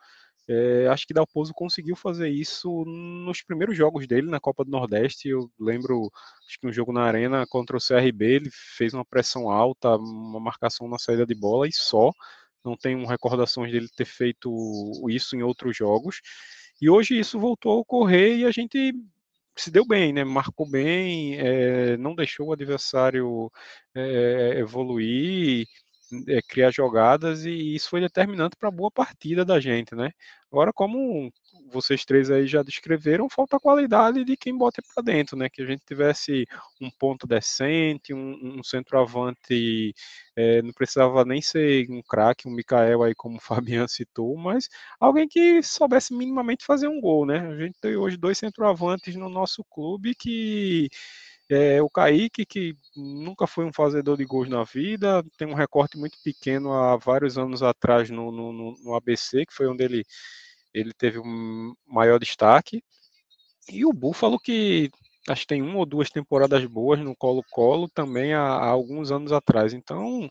[0.90, 5.28] Acho que Dalpozo conseguiu fazer isso nos primeiros jogos dele na Copa do Nordeste.
[5.28, 6.10] Eu lembro,
[6.46, 10.40] acho que um jogo na Arena contra o CRB, ele fez uma pressão alta, uma
[10.40, 12.12] marcação na saída de bola e só
[12.64, 14.50] não tenho recordações dele ter feito
[15.08, 16.20] isso em outros jogos.
[16.80, 18.92] E hoje isso voltou a ocorrer e a gente
[19.56, 20.24] se deu bem, né?
[20.24, 23.50] Marcou bem, é, não deixou o adversário
[23.94, 25.66] é, evoluir,
[26.28, 30.10] é, criar jogadas e isso foi determinante para a boa partida da gente, né?
[30.50, 31.32] Agora, como
[31.72, 35.48] vocês três aí já descreveram, falta a qualidade de quem bota para dentro, né?
[35.48, 36.46] Que a gente tivesse
[36.80, 39.94] um ponto decente, um, um centroavante,
[40.36, 44.68] é, não precisava nem ser um craque, um Mikael aí, como o Fabian citou, mas
[45.00, 47.38] alguém que soubesse minimamente fazer um gol, né?
[47.38, 50.88] A gente tem hoje dois centroavantes no nosso clube que
[51.50, 55.96] é, o Kaique, que nunca foi um fazedor de gols na vida, tem um recorte
[55.96, 60.04] muito pequeno há vários anos atrás no, no, no ABC, que foi onde ele
[60.72, 62.82] ele teve um maior destaque.
[63.70, 64.90] E o Buffalo, que
[65.28, 69.32] acho que tem uma ou duas temporadas boas no Colo-Colo também há, há, alguns anos
[69.32, 69.74] atrás.
[69.74, 70.28] Então,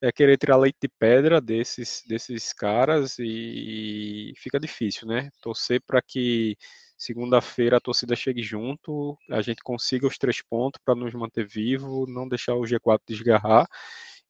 [0.00, 5.30] é querer tirar leite de pedra desses, desses caras e, e fica difícil, né?
[5.40, 6.56] Torcer para que
[6.98, 12.06] segunda-feira a torcida chegue junto, a gente consiga os três pontos para nos manter vivo,
[12.08, 13.66] não deixar o G4 desgarrar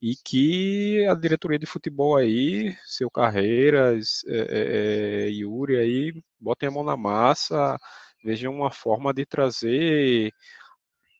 [0.00, 6.72] e que a diretoria de futebol aí, seu Carreiras, é, é, Yuri aí, botem a
[6.72, 7.78] mão na massa,
[8.24, 10.32] vejam uma forma de trazer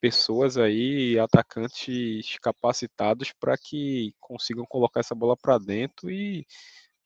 [0.00, 6.46] pessoas aí, atacantes capacitados para que consigam colocar essa bola para dentro e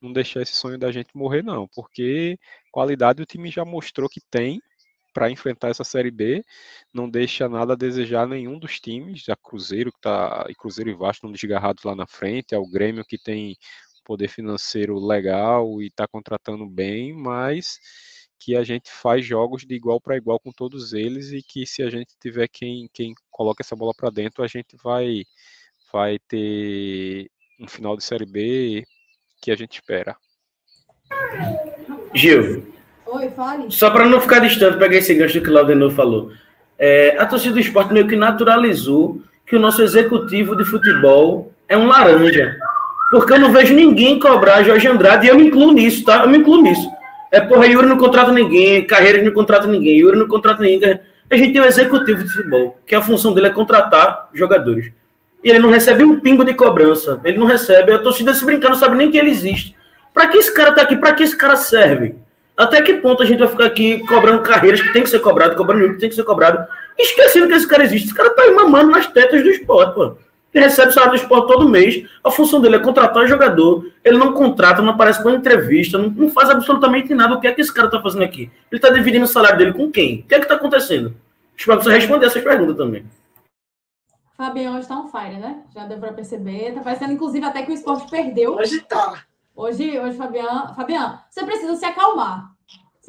[0.00, 2.38] não deixar esse sonho da gente morrer não, porque
[2.72, 4.61] qualidade o time já mostrou que tem,
[5.12, 6.44] para enfrentar essa Série B.
[6.92, 9.29] Não deixa nada a desejar nenhum dos times.
[9.29, 12.55] A Cruzeiro, que tá, e Cruzeiro e Vasco estão desgarrados lá na frente.
[12.55, 13.57] É o Grêmio que tem
[14.05, 17.79] poder financeiro legal e está contratando bem, mas
[18.40, 21.83] que a gente faz jogos de igual para igual com todos eles e que se
[21.83, 25.25] a gente tiver quem, quem coloca essa bola para dentro, a gente vai,
[25.92, 28.85] vai ter um final de Série B
[29.42, 30.16] que a gente espera.
[32.14, 32.73] Gil,
[33.12, 33.66] Oi, fale.
[33.70, 36.31] Só para não ficar distante, pegar esse gancho que o Laudenor falou.
[36.79, 41.77] É, a torcida do esporte meio que naturalizou que o nosso executivo de futebol é
[41.77, 42.57] um laranja.
[43.11, 46.23] Porque eu não vejo ninguém cobrar Jorge Andrade, e eu me incluo nisso, tá?
[46.23, 46.88] Eu me incluo nisso.
[47.33, 51.01] É, porra, Yuri não contrata ninguém, Carreira não contrata ninguém, Yuri não contrata ninguém.
[51.29, 54.92] A gente tem um executivo de futebol, que a função dele é contratar jogadores.
[55.42, 57.20] E ele não recebe um pingo de cobrança.
[57.25, 57.92] Ele não recebe.
[57.92, 59.75] A torcida se brincar não sabe nem que ele existe.
[60.12, 60.96] Para que esse cara tá aqui?
[60.96, 62.16] Para que esse cara serve?
[62.61, 65.57] Até que ponto a gente vai ficar aqui cobrando carreiras que tem que ser cobrado,
[65.57, 66.68] cobrando que tem que ser cobrado,
[66.99, 68.09] esquecendo que esse cara existe.
[68.09, 70.18] Esse cara tá aí mamando nas tetas do esporte, pô.
[70.53, 72.05] Ele recebe salário do esporte todo mês.
[72.23, 73.90] A função dele é contratar jogador.
[74.05, 77.35] Ele não contrata, não aparece com entrevista, não, não, faz absolutamente nada.
[77.35, 78.51] O que é que esse cara tá fazendo aqui?
[78.70, 80.20] Ele tá dividindo o salário dele com quem?
[80.20, 81.16] O que é que tá acontecendo?
[81.57, 83.07] Espero você responder essas perguntas também.
[84.37, 85.62] Fabião hoje tá on fire, né?
[85.75, 86.75] Já deu pra perceber.
[86.75, 88.57] Tá parecendo, inclusive, até que o esporte perdeu.
[88.57, 89.25] Hoje tá.
[89.57, 92.50] Hoje, hoje, Fabiano, Fabiano, você precisa se acalmar.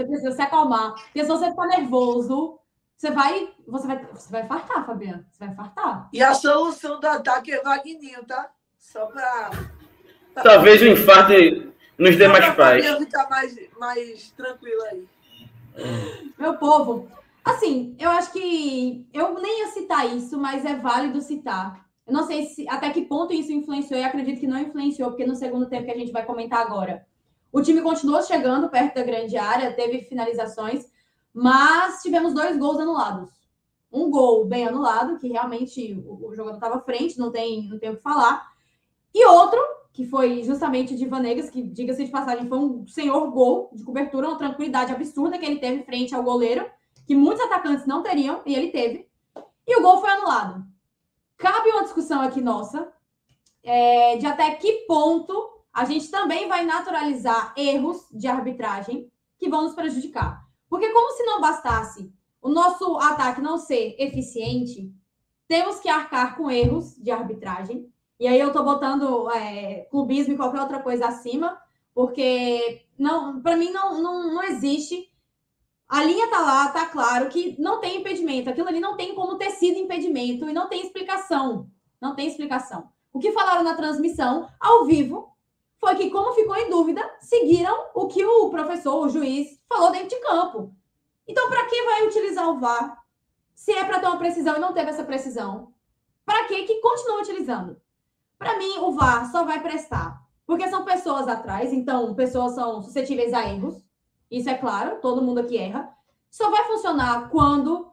[0.02, 0.96] Você precisa se acalmar.
[0.96, 2.60] Porque se você ficar nervoso,
[2.98, 5.26] você vai, você vai, você vai fartar, Fabiano.
[5.30, 6.10] Você vai fartar.
[6.12, 8.50] E a solução do ataque é Vagninho, tá?
[8.78, 9.52] Só para.
[10.44, 11.34] Talvez o infarto
[11.98, 12.86] nos dê mais paz.
[12.98, 15.08] ficar mais, mais tranquilo aí.
[16.38, 17.08] Meu povo,
[17.44, 21.86] assim, eu acho que eu nem ia citar isso, mas é válido citar.
[22.08, 25.26] Eu não sei se até que ponto isso influenciou, e acredito que não influenciou, porque
[25.26, 27.06] no segundo tempo que a gente vai comentar agora,
[27.52, 30.86] o time continuou chegando perto da grande área, teve finalizações,
[31.34, 33.30] mas tivemos dois gols anulados.
[33.92, 37.78] Um gol bem anulado, que realmente o, o jogador estava à frente, não tem, não
[37.78, 38.50] tem o que falar.
[39.14, 39.60] E outro,
[39.92, 44.30] que foi justamente de Vanegas, que, diga-se de passagem, foi um senhor gol de cobertura,
[44.30, 46.66] uma tranquilidade absurda que ele teve frente ao goleiro,
[47.06, 49.10] que muitos atacantes não teriam, e ele teve,
[49.68, 50.64] e o gol foi anulado.
[51.38, 52.92] Cabe uma discussão aqui nossa
[53.64, 59.64] é, de até que ponto a gente também vai naturalizar erros de arbitragem que vão
[59.64, 60.46] nos prejudicar.
[60.70, 64.92] Porque, como se não bastasse o nosso ataque não ser eficiente,
[65.48, 67.92] temos que arcar com erros de arbitragem.
[68.20, 71.62] E aí eu estou botando é, clubismo e qualquer outra coisa acima,
[71.94, 75.12] porque não, para mim não, não, não existe.
[75.88, 78.50] A linha tá lá, tá claro que não tem impedimento.
[78.50, 81.70] Aquilo ali não tem como ter sido impedimento e não tem explicação.
[82.00, 82.90] Não tem explicação.
[83.12, 85.36] O que falaram na transmissão, ao vivo,
[85.82, 90.10] foi que, como ficou em dúvida, seguiram o que o professor, o juiz, falou dentro
[90.10, 90.72] de campo.
[91.28, 93.04] Então, para que vai utilizar o VAR?
[93.56, 95.74] Se é para ter uma precisão e não teve essa precisão,
[96.24, 97.82] para que que continua utilizando?
[98.38, 103.34] Para mim, o VAR só vai prestar porque são pessoas atrás, então pessoas são suscetíveis
[103.34, 103.82] a erros.
[104.30, 105.89] Isso é claro, todo mundo aqui erra.
[106.30, 107.91] Só vai funcionar quando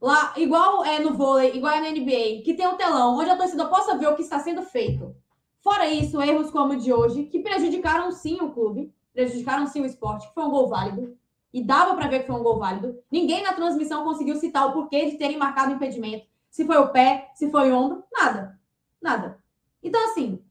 [0.00, 3.36] lá, igual é no vôlei, igual é na NBA, que tem um telão onde a
[3.36, 5.14] torcida possa ver o que está sendo feito.
[5.60, 9.86] Fora isso, erros como o de hoje, que prejudicaram sim o clube, prejudicaram sim o
[9.86, 11.16] esporte, que foi um gol válido.
[11.52, 12.98] E dava para ver que foi um gol válido.
[13.10, 16.26] Ninguém na transmissão conseguiu citar o porquê de terem marcado impedimento.
[16.50, 18.58] Se foi o pé, se foi o ombro, nada.
[19.00, 19.42] Nada.
[19.82, 20.42] Então, assim,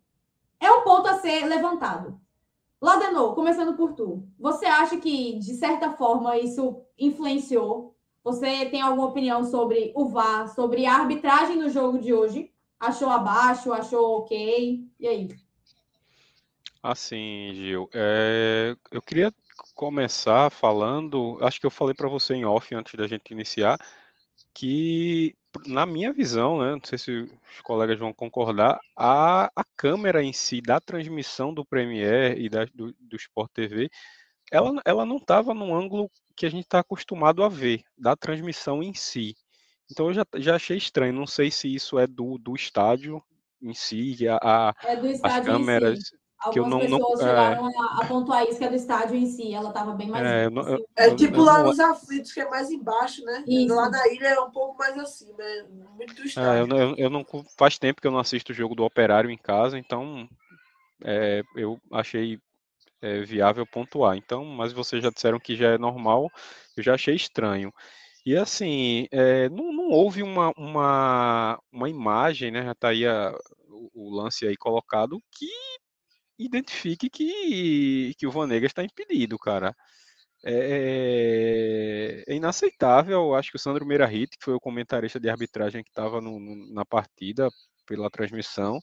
[0.60, 2.20] é um ponto a ser levantado.
[2.82, 7.96] Ladenor, começando por tu, você acha que, de certa forma, isso influenciou?
[8.24, 12.52] Você tem alguma opinião sobre o VAR, sobre a arbitragem no jogo de hoje?
[12.80, 14.84] Achou abaixo, achou ok?
[15.00, 15.28] E aí?
[16.82, 19.34] Assim, Gil, é, eu queria
[19.74, 23.78] começar falando, acho que eu falei para você em off antes da gente iniciar,
[24.54, 25.36] que
[25.66, 30.34] na minha visão, né, não sei se os colegas vão concordar, a, a câmera em
[30.34, 33.90] si da transmissão do Premiere e da, do, do Sport TV,
[34.52, 38.84] ela, ela não estava no ângulo que a gente está acostumado a ver, da transmissão
[38.84, 39.36] em si.
[39.92, 43.22] Então eu já, já achei estranho, não sei se isso é do, do estádio
[43.62, 46.00] em si, a, a é do estádio as câmeras.
[46.40, 47.74] Algumas que eu não, pessoas não, chegaram é...
[47.78, 50.24] a, a, pontuar isso, que é do estádio em si, ela estava bem mais.
[50.24, 53.44] É, não, eu, é tipo lá nos aflitos, que é mais embaixo, né?
[53.48, 53.74] Isso.
[53.74, 55.64] Lá na ilha é um pouco mais acima, é
[55.96, 56.52] muito do estádio.
[56.52, 57.26] É, eu, eu, eu, não
[57.58, 60.30] faz tempo que eu não assisto o jogo do Operário em casa, então
[61.04, 62.40] é, eu achei
[63.02, 64.16] é, viável pontuar.
[64.16, 66.30] Então, mas vocês já disseram que já é normal,
[66.76, 67.74] eu já achei estranho.
[68.28, 72.62] E assim, é, não, não, houve uma, uma, uma imagem, né?
[72.62, 73.34] Já está aí a,
[73.70, 75.48] o, o, lance aí colocado, que
[76.38, 79.74] identifique que, que o Vanegas está impedido, cara.
[80.46, 83.34] É, é, inaceitável.
[83.34, 87.50] Acho que o Sandro Meirahit, que foi o comentarista de arbitragem que estava na partida
[87.86, 88.80] pela transmissão,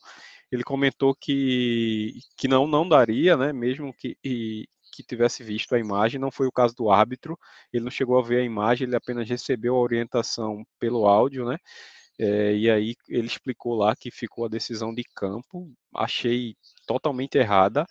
[0.51, 3.53] ele comentou que, que não, não daria, né?
[3.53, 4.17] Mesmo que,
[4.95, 7.39] que tivesse visto a imagem, não foi o caso do árbitro,
[7.73, 11.57] ele não chegou a ver a imagem, ele apenas recebeu a orientação pelo áudio, né?
[12.19, 15.73] É, e aí ele explicou lá que ficou a decisão de campo.
[15.95, 17.87] Achei totalmente errada.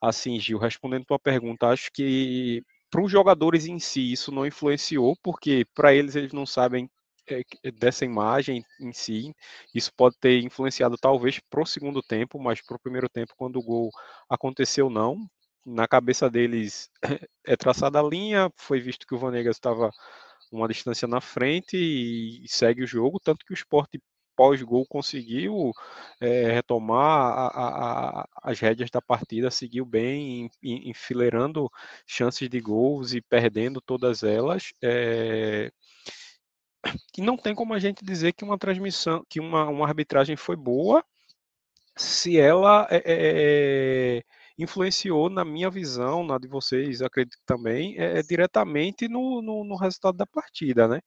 [0.00, 5.16] Assim, Gil, respondendo tua pergunta, acho que para os jogadores em si isso não influenciou,
[5.22, 6.88] porque para eles eles não sabem
[7.28, 9.34] é, dessa imagem em si.
[9.74, 13.56] Isso pode ter influenciado talvez para o segundo tempo, mas para o primeiro tempo, quando
[13.58, 13.90] o gol
[14.28, 15.18] aconteceu, não.
[15.70, 16.90] Na cabeça deles
[17.44, 19.90] é traçada a linha, foi visto que o Vanegas estava
[20.50, 24.00] uma distância na frente e, segue o jogo, tanto que o esporte
[24.34, 25.72] pós-gol conseguiu
[26.20, 31.70] é, retomar a, a, as rédeas da partida, seguiu bem, enfileirando
[32.06, 34.72] chances de gols e perdendo todas elas.
[34.82, 35.70] É,
[37.16, 40.56] e não tem como a gente dizer que uma transmissão, que uma, uma arbitragem foi
[40.56, 41.04] boa,
[41.96, 44.22] se ela é,
[44.58, 49.76] influenciou na minha visão, na de vocês, acredito também, é, é diretamente no, no, no,
[49.76, 51.00] resultado da partida, né?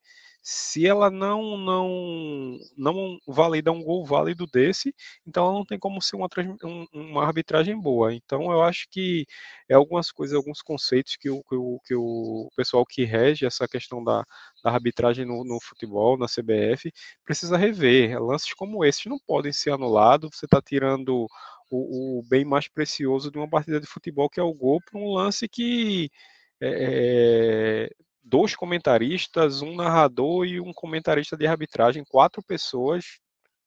[0.43, 4.93] Se ela não não não valida um gol válido desse,
[5.27, 6.27] então ela não tem como ser uma,
[6.63, 8.13] um, uma arbitragem boa.
[8.13, 9.25] Então eu acho que
[9.69, 13.67] é algumas coisas, alguns conceitos que o, que o, que o pessoal que rege essa
[13.67, 14.23] questão da,
[14.63, 16.91] da arbitragem no, no, futebol, na CBF,
[17.23, 18.19] precisa rever.
[18.19, 20.31] Lances como esses não podem ser anulados.
[20.33, 21.27] Você está tirando
[21.71, 24.99] o, o, bem mais precioso de uma partida de futebol, que é o gol, para
[24.99, 26.11] um lance que
[26.61, 27.89] é,
[28.23, 33.19] dois comentaristas, um narrador e um comentarista de arbitragem, quatro pessoas,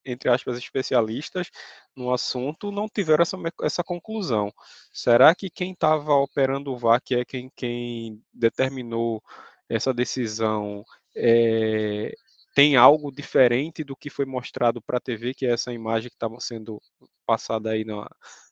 [0.05, 1.49] entre aspas, especialistas
[1.95, 4.51] no assunto, não tiveram essa, essa conclusão.
[4.93, 9.21] Será que quem estava operando o VAR, que é quem, quem determinou
[9.67, 10.85] essa decisão,
[11.15, 12.13] é,
[12.55, 16.15] tem algo diferente do que foi mostrado para a TV, que é essa imagem que
[16.15, 16.79] estava sendo
[17.25, 18.09] passada aí na,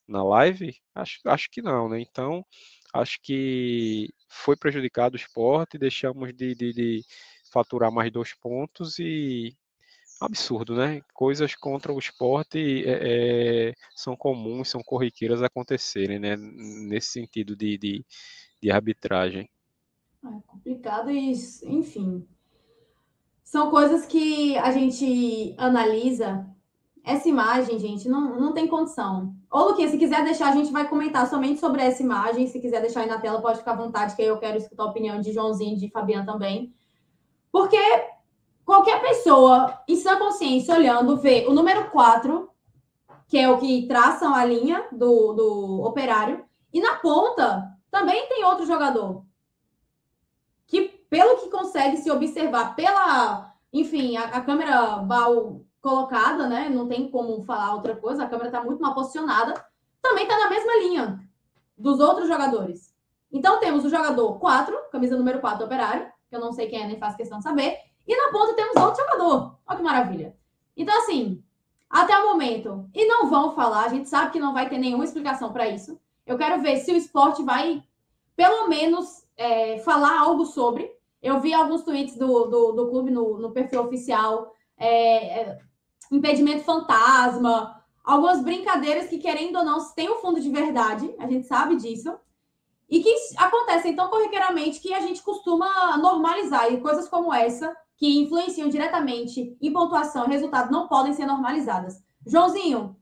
[0.07, 0.75] na live?
[0.95, 2.01] Acho, acho que não, né?
[2.01, 2.45] Então,
[2.93, 7.05] acho que foi prejudicado o esporte, deixamos de, de, de,
[7.51, 9.55] faturar mais dois pontos e
[10.21, 11.01] absurdo, né?
[11.13, 16.35] Coisas contra o esporte é, é, são comuns, são corriqueiras acontecerem, né?
[16.37, 18.05] Nesse sentido de, de,
[18.61, 19.49] de arbitragem.
[20.25, 21.33] É complicado e,
[21.65, 22.25] enfim,
[23.43, 26.49] são coisas que a gente analisa.
[27.03, 29.35] Essa imagem, gente, não, não tem condição.
[29.51, 32.47] Ô, Luquinha, se quiser deixar, a gente vai comentar somente sobre essa imagem.
[32.47, 34.83] Se quiser deixar aí na tela, pode ficar à vontade, que aí eu quero escutar
[34.83, 36.73] a opinião de Joãozinho e de Fabiana também.
[37.51, 37.77] Porque
[38.63, 42.49] qualquer pessoa, em sua consciência, olhando, vê o número 4,
[43.27, 48.45] que é o que traçam a linha do, do operário, e na ponta também tem
[48.45, 49.25] outro jogador.
[50.65, 53.53] Que, pelo que consegue se observar pela.
[53.73, 56.69] Enfim, a, a câmera mal colocada, né?
[56.69, 59.53] Não tem como falar outra coisa, a câmera está muito mal posicionada.
[60.01, 61.19] Também está na mesma linha
[61.77, 62.95] dos outros jogadores.
[63.29, 66.87] Então temos o jogador 4, camisa número 4 operário, que eu não sei quem é,
[66.87, 67.77] nem faço questão de saber.
[68.07, 69.57] E na ponta temos outro jogador.
[69.67, 70.35] Olha que maravilha.
[70.75, 71.43] Então, assim,
[71.89, 75.03] até o momento, e não vão falar, a gente sabe que não vai ter nenhuma
[75.03, 75.99] explicação para isso.
[76.25, 77.83] Eu quero ver se o esporte vai,
[78.37, 80.89] pelo menos, é, falar algo sobre.
[81.21, 85.59] Eu vi alguns tweets do, do, do clube no, no perfil oficial, é, é,
[86.15, 91.47] impedimento fantasma, algumas brincadeiras que, querendo ou não, tem um fundo de verdade, a gente
[91.47, 92.13] sabe disso
[92.89, 96.71] e que acontecem tão corriqueiramente que a gente costuma normalizar.
[96.71, 102.03] E coisas como essa, que influenciam diretamente em pontuação e resultado, não podem ser normalizadas.
[102.25, 102.95] Joãozinho,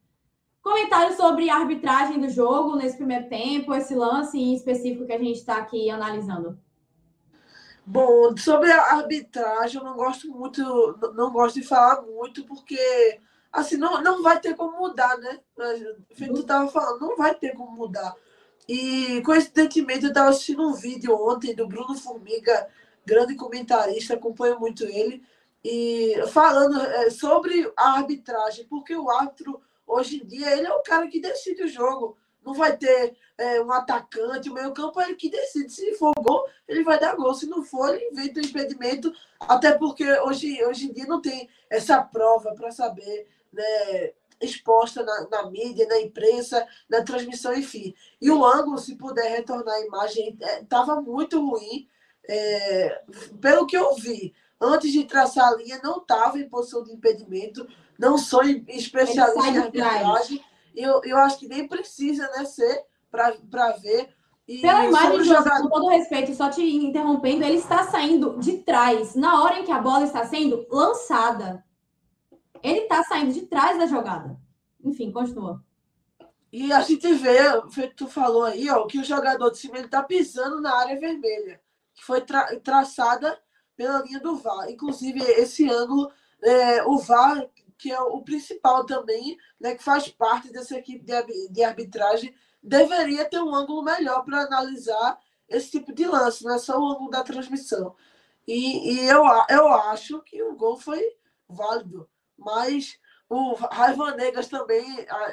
[0.61, 5.19] comentário sobre a arbitragem do jogo nesse primeiro tempo, esse lance em específico que a
[5.19, 6.57] gente está aqui analisando.
[7.91, 10.63] Bom, sobre a arbitragem, eu não gosto muito,
[11.13, 12.79] não gosto de falar muito, porque
[13.51, 15.41] assim, não, não vai ter como mudar, né?
[16.13, 18.15] Feito tu estava falando, não vai ter como mudar.
[18.65, 22.69] E, coincidentemente, eu estava assistindo um vídeo ontem do Bruno Formiga,
[23.05, 25.21] grande comentarista, acompanho muito ele,
[25.61, 30.81] e falando é, sobre a arbitragem, porque o árbitro, hoje em dia, ele é o
[30.81, 32.17] cara que decide o jogo.
[32.43, 35.71] Não vai ter é, um atacante, o meio-campo é ele que decide.
[35.71, 37.33] Se for gol, ele vai dar gol.
[37.33, 39.13] Se não for, ele inventa um impedimento.
[39.39, 44.11] Até porque hoje, hoje em dia não tem essa prova para saber né,
[44.41, 47.93] exposta na, na, mídia, na imprensa, na transmissão, enfim.
[48.19, 51.87] E o ângulo, se puder retornar a imagem, estava é, muito ruim.
[52.27, 53.01] É,
[53.39, 57.67] pelo que eu vi, antes de traçar a linha, não estava em posição de impedimento.
[57.97, 60.43] Não sou especialista em arbitragem.
[60.75, 64.13] Eu, eu acho que nem precisa né, ser para ver.
[64.47, 65.61] E Pela imagem, jogador...
[65.61, 69.71] com todo respeito, só te interrompendo, ele está saindo de trás, na hora em que
[69.71, 71.63] a bola está sendo lançada.
[72.61, 74.37] Ele tá saindo de trás da jogada.
[74.83, 75.63] Enfim, continua.
[76.51, 77.37] E a gente vê,
[77.95, 81.61] tu falou aí, ó, que o jogador de cima ele tá pisando na área vermelha,
[81.93, 83.39] que foi tra traçada
[83.75, 84.69] pela linha do VAR.
[84.69, 86.11] Inclusive, esse ângulo,
[86.43, 87.47] é, o VAR,
[87.81, 91.03] que é o principal também, né, que faz parte dessa equipe
[91.49, 95.19] de, arbitragem, deveria ter um ângulo melhor para analisar
[95.49, 97.95] esse tipo de lance, não é só o ângulo da transmissão.
[98.47, 101.01] E, e eu, eu acho que o gol foi
[101.49, 102.07] válido.
[102.37, 104.85] Mas o Raiva Negas também,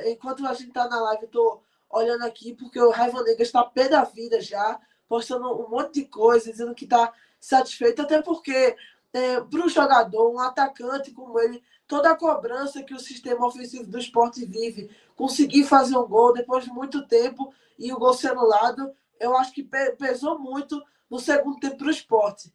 [0.06, 3.90] enquanto a gente está na live, tô olhando aqui, porque o Raiva Negas está pé
[3.90, 8.74] da vida já, postando um monte de coisa, dizendo que está satisfeito, até porque
[9.12, 13.86] é, para um jogador, um atacante como ele, toda a cobrança que o sistema ofensivo
[13.86, 18.28] do esporte vive, conseguir fazer um gol depois de muito tempo e o gol ser
[18.32, 19.68] anulado, eu acho que
[19.98, 20.80] pesou muito
[21.10, 22.52] no segundo tempo para o esporte.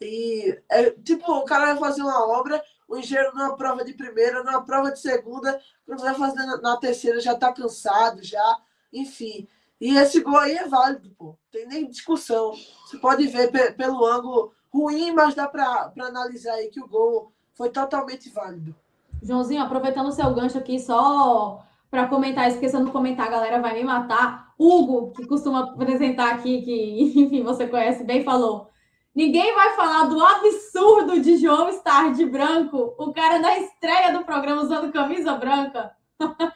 [0.00, 4.44] E é, tipo, o cara vai fazer uma obra o engenheiro numa prova de primeira,
[4.44, 8.58] numa prova de segunda, quando vai fazer na terceira já está cansado, já,
[8.92, 9.48] enfim.
[9.80, 11.36] E esse gol aí é válido, pô.
[11.50, 12.52] Tem nem discussão.
[12.86, 17.70] Você pode ver pelo ângulo ruim, mas dá para analisar aí que o gol foi
[17.70, 18.74] totalmente válido.
[19.22, 23.74] Joãozinho, aproveitando o seu gancho aqui, só para comentar, esquecendo de comentar, a galera vai
[23.74, 24.52] me matar.
[24.58, 28.70] Hugo, que costuma apresentar aqui, que, enfim, você conhece bem, falou:
[29.14, 34.24] Ninguém vai falar do absurdo de João estar de branco, o cara na estreia do
[34.24, 35.96] programa usando camisa branca.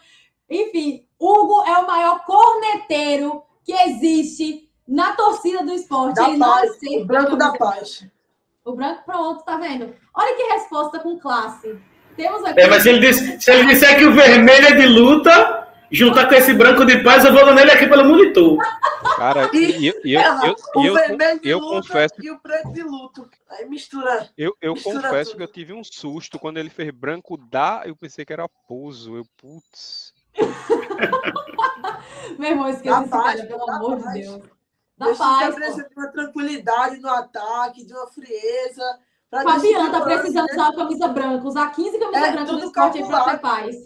[0.49, 6.17] Enfim, Hugo é o maior corneteiro que existe na torcida do esporte.
[6.17, 8.05] Da Ele paz, o branco da paz.
[8.65, 9.95] O branco, pronto, tá vendo?
[10.15, 11.79] Olha que resposta com classe.
[12.17, 12.61] Temos aqui.
[12.61, 16.29] É, mas se ele, disse, se ele disser que o vermelho é de luta, juntar
[16.29, 18.59] com esse branco de paz, eu vou dando ele aqui pelo monitor.
[19.17, 22.15] Cara, e, eu, eu, eu, o eu, vermelho eu, luta confesso.
[22.23, 23.29] E o preto de luto.
[23.49, 24.29] Aí mistura.
[24.37, 25.39] Eu, eu mistura confesso tudo.
[25.39, 27.83] que eu tive um susto quando ele fez branco da.
[27.87, 29.17] Eu pensei que era pouso.
[29.17, 30.13] Eu, putz.
[32.39, 34.15] Meu irmão, esqueci esse cara, pelo da amor paz.
[34.15, 34.60] de Deus.
[35.01, 35.39] Da Deixa paz.
[35.39, 35.57] de pô.
[35.57, 38.99] apresentar uma tranquilidade no ataque, de uma frieza.
[39.31, 40.53] Fabiano tá precisando né?
[40.53, 43.77] usar uma camisa branca, usar 15 camisas é, brancas no esporte aí pra ter paz.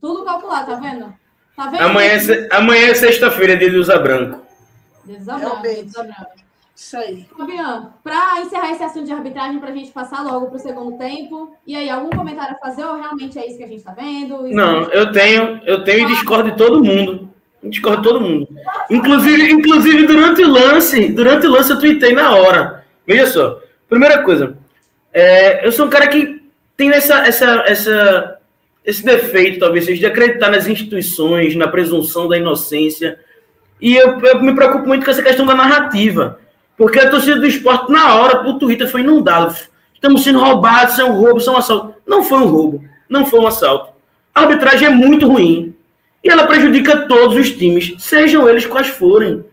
[0.00, 1.14] Tudo calculado, tá vendo?
[1.54, 1.82] Tá vendo?
[1.82, 4.40] Amanhã, é, amanhã é sexta-feira, dia de usar branco.
[5.04, 6.30] Dia de usar branco, dia de usar branco.
[6.74, 7.28] Isso aí.
[7.36, 10.96] Fabiano, para encerrar esse assunto de arbitragem, para a gente passar logo para o segundo
[10.96, 13.92] tempo, e aí, algum comentário a fazer ou realmente é isso que a gente está
[13.92, 14.46] vendo?
[14.46, 17.27] Isso Não, eu tenho, eu tenho e discordo de todo mundo.
[17.62, 18.48] Discordo de todo mundo.
[18.88, 22.84] Inclusive, inclusive, durante o lance, durante o lance eu tuitei na hora.
[23.06, 23.60] Veja só.
[23.88, 24.56] Primeira coisa,
[25.12, 26.42] é, eu sou um cara que
[26.76, 28.38] tem essa, essa, essa,
[28.84, 33.18] esse defeito, talvez de acreditar nas instituições, na presunção da inocência.
[33.80, 36.38] E eu, eu me preocupo muito com essa questão da narrativa.
[36.76, 39.56] Porque a torcida do esporte, na hora, o Twitter foi inundado.
[39.92, 41.94] Estamos sendo roubados, é um roubo, é um assalto.
[42.06, 43.92] Não foi um roubo, não foi um assalto.
[44.32, 45.74] A arbitragem é muito ruim.
[46.22, 49.44] E ela prejudica todos os times, sejam eles quais forem.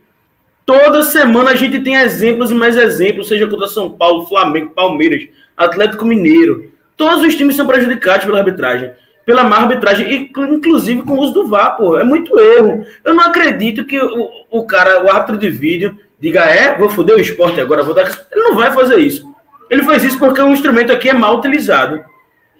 [0.66, 5.28] Toda semana a gente tem exemplos e mais exemplos, seja contra São Paulo, Flamengo, Palmeiras,
[5.56, 6.72] Atlético Mineiro.
[6.98, 8.92] Todos os times são prejudicados pela arbitragem,
[9.26, 12.00] pela má arbitragem, inclusive com o uso do VAR, pô.
[12.00, 12.84] É muito erro.
[13.04, 17.16] Eu não acredito que o, o cara, o árbitro de vídeo, diga, é, vou foder
[17.16, 18.08] o esporte agora, vou dar.
[18.32, 19.32] Ele não vai fazer isso.
[19.70, 22.04] Ele faz isso porque o instrumento aqui é mal utilizado.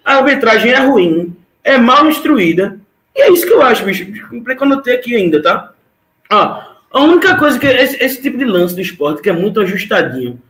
[0.04, 2.78] A arbitragem é ruim, é mal instruída.
[3.16, 4.06] E é isso que eu acho, bicho.
[4.58, 5.72] Quando eu tenho aqui ainda, tá?
[6.30, 7.66] Ó, a única coisa que.
[7.66, 10.40] Esse, esse tipo de lance do esporte que é muito ajustadinho.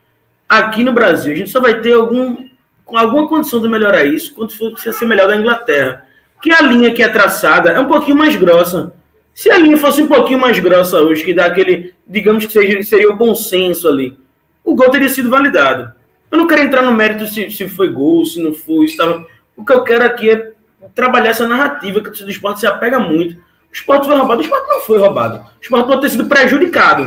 [0.49, 2.49] Aqui no Brasil, a gente só vai ter algum,
[2.85, 6.05] com alguma condição de melhorar isso quando for ser melhor da Inglaterra.
[6.43, 8.93] Que a linha que é traçada é um pouquinho mais grossa.
[9.33, 12.83] Se a linha fosse um pouquinho mais grossa hoje, que dá aquele, digamos que seja,
[12.83, 14.17] seria o bom senso ali,
[14.65, 15.93] o gol teria sido validado.
[16.31, 18.89] Eu não quero entrar no mérito se, se foi gol, se não foi.
[18.89, 19.27] Se tava...
[19.57, 20.53] O que eu quero aqui é
[20.95, 23.37] trabalhar essa narrativa que o esporte se apega muito.
[23.37, 25.39] O esporte foi roubado, o esporte não foi roubado.
[25.39, 27.07] O esporte pode ter sido prejudicado.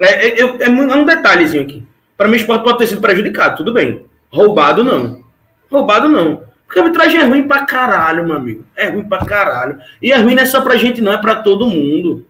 [0.00, 1.86] É, é, é, é um detalhezinho aqui.
[2.16, 4.06] Para mim, o esporte pode ter sido prejudicado, tudo bem.
[4.30, 5.22] Roubado, não.
[5.70, 6.42] Roubado, não.
[6.66, 8.64] Porque a arbitragem é ruim pra caralho, meu amigo.
[8.74, 9.78] É ruim pra caralho.
[10.02, 12.26] E é ruim não é só pra gente, não, é pra todo mundo.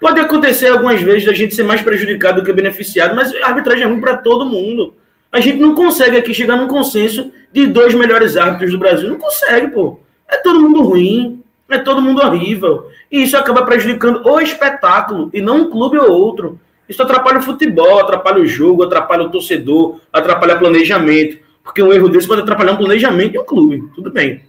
[0.00, 3.84] Pode acontecer algumas vezes da gente ser mais prejudicado do que beneficiado, mas a arbitragem
[3.84, 4.94] é ruim pra todo mundo.
[5.30, 9.08] A gente não consegue aqui chegar num consenso de dois melhores árbitros do Brasil.
[9.08, 10.00] Não consegue, pô.
[10.32, 12.88] É todo mundo ruim, é todo mundo horrível.
[13.10, 16.58] E isso acaba prejudicando o espetáculo e não um clube ou outro.
[16.88, 21.38] Isso atrapalha o futebol, atrapalha o jogo, atrapalha o torcedor, atrapalha o planejamento.
[21.62, 23.84] Porque um erro desse pode atrapalhar um planejamento de um clube.
[23.94, 24.42] Tudo bem.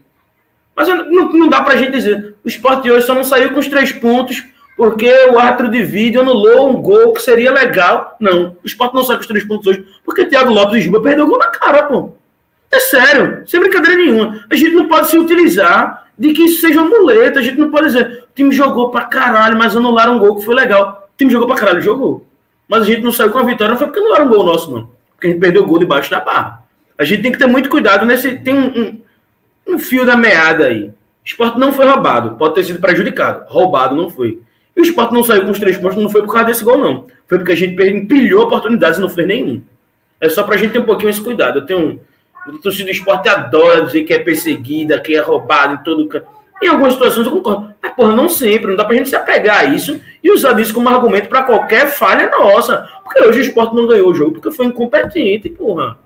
[0.74, 2.36] Mas não, não dá pra gente dizer.
[2.44, 4.42] O esporte hoje só não saiu com os três pontos
[4.78, 8.16] porque o árbitro de vídeo anulou um gol que seria legal.
[8.22, 8.56] Não.
[8.64, 11.26] O esporte não sai com os três pontos hoje porque Thiago Lopes de Juba perdeu
[11.26, 12.14] o gol na cara, pô.
[12.74, 13.44] É sério.
[13.46, 14.44] Sem brincadeira nenhuma.
[14.50, 17.40] A gente não pode se utilizar de que isso seja uma muleta.
[17.40, 20.46] A gente não pode dizer o time jogou pra caralho, mas anularam um gol que
[20.46, 21.08] foi legal.
[21.14, 22.26] O time jogou pra caralho, jogou.
[22.68, 24.90] Mas a gente não saiu com a vitória, foi porque anularam um gol nosso, não.
[25.12, 26.64] Porque a gente perdeu o gol debaixo da barra.
[26.98, 28.38] A gente tem que ter muito cuidado nesse.
[28.40, 30.86] Tem um, um, um fio da meada aí.
[30.86, 30.94] O
[31.24, 33.46] esporte não foi roubado, pode ter sido prejudicado.
[33.48, 34.42] Roubado não foi.
[34.76, 36.78] E o esporte não saiu com os três pontos, não foi por causa desse gol,
[36.78, 37.06] não.
[37.28, 39.62] Foi porque a gente empilhou oportunidades e não fez nenhum.
[40.20, 41.60] É só pra gente ter um pouquinho esse cuidado.
[41.60, 42.00] Eu tenho um.
[42.48, 46.28] O torcedor do esporte adora dizer que é perseguida, que é roubado em todo canto.
[46.62, 47.74] Em algumas situações eu concordo.
[47.82, 48.68] Mas, porra, não sempre.
[48.68, 51.88] Não dá pra gente se apegar a isso e usar isso como argumento para qualquer
[51.88, 52.88] falha nossa.
[53.04, 55.98] Porque hoje o esporte não ganhou o jogo porque foi incompetente, porra.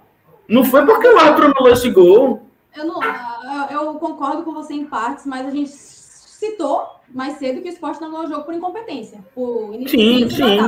[0.48, 2.48] Não foi porque o árbitro anulou esse gol.
[2.76, 3.02] Eu, não,
[3.70, 8.02] eu concordo com você em partes, mas a gente citou mais cedo que o esporte
[8.02, 9.20] não ganhou o jogo por incompetência.
[9.34, 10.60] Por sim, sim.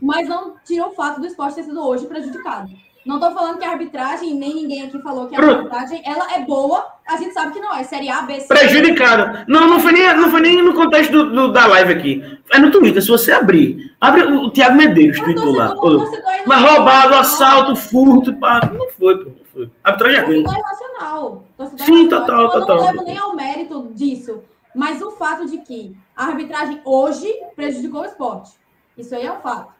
[0.00, 2.70] Mas não tira o fato do esporte ter sido hoje prejudicado.
[3.04, 6.40] Não estou falando que a arbitragem, nem ninguém aqui falou que a arbitragem ela é
[6.40, 6.86] boa.
[7.06, 7.84] A gente sabe que não é.
[7.84, 8.48] Série A, B, C.
[8.48, 9.44] Prejudicada.
[9.46, 12.38] Não, não foi nem, não foi nem no contexto do, do, da live aqui.
[12.50, 13.02] É no Twitter.
[13.02, 15.74] Se você abrir, abre o, Thiago Medeiros tweetou lá.
[16.46, 18.34] Mas roubado, assalto, furto.
[18.36, 18.70] Pá.
[18.72, 19.30] Não foi, pô.
[19.30, 19.70] Não foi.
[19.84, 20.42] A arbitragem é ruim.
[20.42, 21.44] Torcedor é racional.
[21.58, 22.76] Torcedor Sim, total, total.
[22.76, 24.42] Eu não levo nem ao mérito disso.
[24.74, 28.52] Mas o fato de que a arbitragem hoje prejudicou o esporte.
[28.96, 29.72] Isso aí é um fato.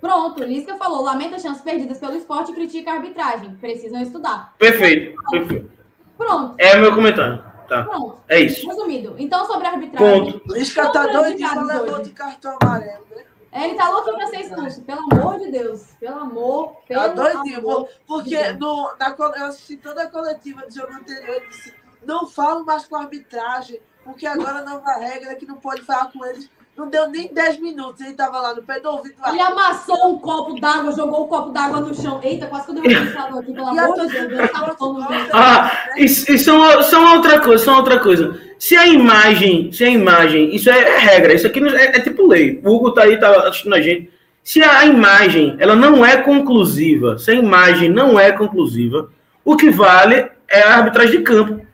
[0.00, 3.56] Pronto, Lisca falou, lamenta chances perdidas pelo esporte e critica a arbitragem.
[3.56, 4.54] Precisam estudar.
[4.58, 5.70] Perfeito, perfeito.
[6.16, 6.54] Pronto.
[6.58, 7.42] É o meu comentário.
[7.68, 7.84] Tá.
[7.84, 8.18] Pronto.
[8.28, 8.66] É isso.
[8.68, 9.14] Resumido.
[9.18, 10.32] Então, sobre a arbitragem.
[10.32, 10.54] Ponto.
[10.54, 13.24] Lisca tá doidinho, levou de cartão amarelo, né?
[13.56, 15.86] É, ele tá louco pra ser expulso, pelo amor de Deus.
[15.98, 16.72] Pelo amor.
[16.72, 20.92] Tá pelo tá doidinho, amor porque no, na, eu assisti toda a coletiva do jogo
[20.92, 21.74] anterior e disse:
[22.04, 25.82] não falo mais com a arbitragem, porque agora a nova regra é que não pode
[25.82, 29.14] falar com eles não deu nem 10 minutos, ele tava lá no pé do ouvido.
[29.26, 32.20] Ele amassou um copo d'água, jogou um copo d'água no chão.
[32.22, 35.30] Eita, quase que eu derrubei o aqui, pelo amor de Deus.
[35.32, 38.38] Ah, isso, isso é são outra coisa, são outra coisa.
[38.58, 42.26] Se a imagem, se a imagem, isso é, é regra, isso aqui é, é, tipo
[42.26, 42.60] lei.
[42.62, 44.10] O Hugo tá aí, tá assistindo a gente.
[44.42, 49.10] Se a imagem ela não é conclusiva, se a imagem não é conclusiva,
[49.44, 51.66] o que vale é a arbitragem de campo.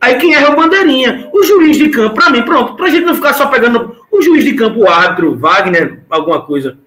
[0.00, 1.28] Aí quem erra é o bandeirinha.
[1.32, 4.44] O juiz de campo, para mim, pronto, pra gente não ficar só pegando o juiz
[4.44, 6.78] de campo, o árbitro, Wagner, alguma coisa.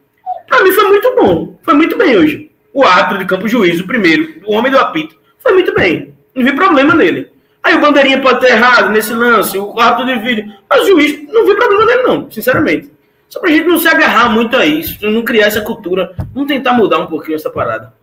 [0.47, 1.59] Para mim foi muito bom.
[1.61, 2.51] Foi muito bem hoje.
[2.73, 5.15] O árbitro de campo, o juiz, o primeiro, o homem do apito.
[5.39, 6.13] Foi muito bem.
[6.33, 7.31] Não vi problema nele.
[7.61, 10.53] Aí o bandeirinha pode ter errado nesse lance, o árbitro de vídeo.
[10.69, 12.91] Mas o juiz, não vi problema nele, não, sinceramente.
[13.29, 16.73] Só pra gente não se agarrar muito a isso, não criar essa cultura, não tentar
[16.73, 17.93] mudar um pouquinho essa parada.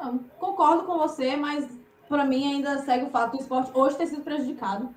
[0.00, 1.66] Não, concordo com você, mas
[2.08, 4.94] para mim ainda segue o fato do esporte hoje ter sido prejudicado.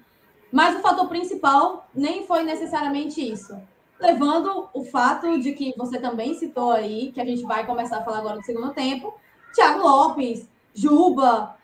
[0.51, 3.59] Mas o fator principal nem foi necessariamente isso.
[3.99, 8.03] Levando o fato de que você também citou aí, que a gente vai começar a
[8.03, 9.13] falar agora no segundo tempo,
[9.53, 11.55] Thiago Lopes, Juba.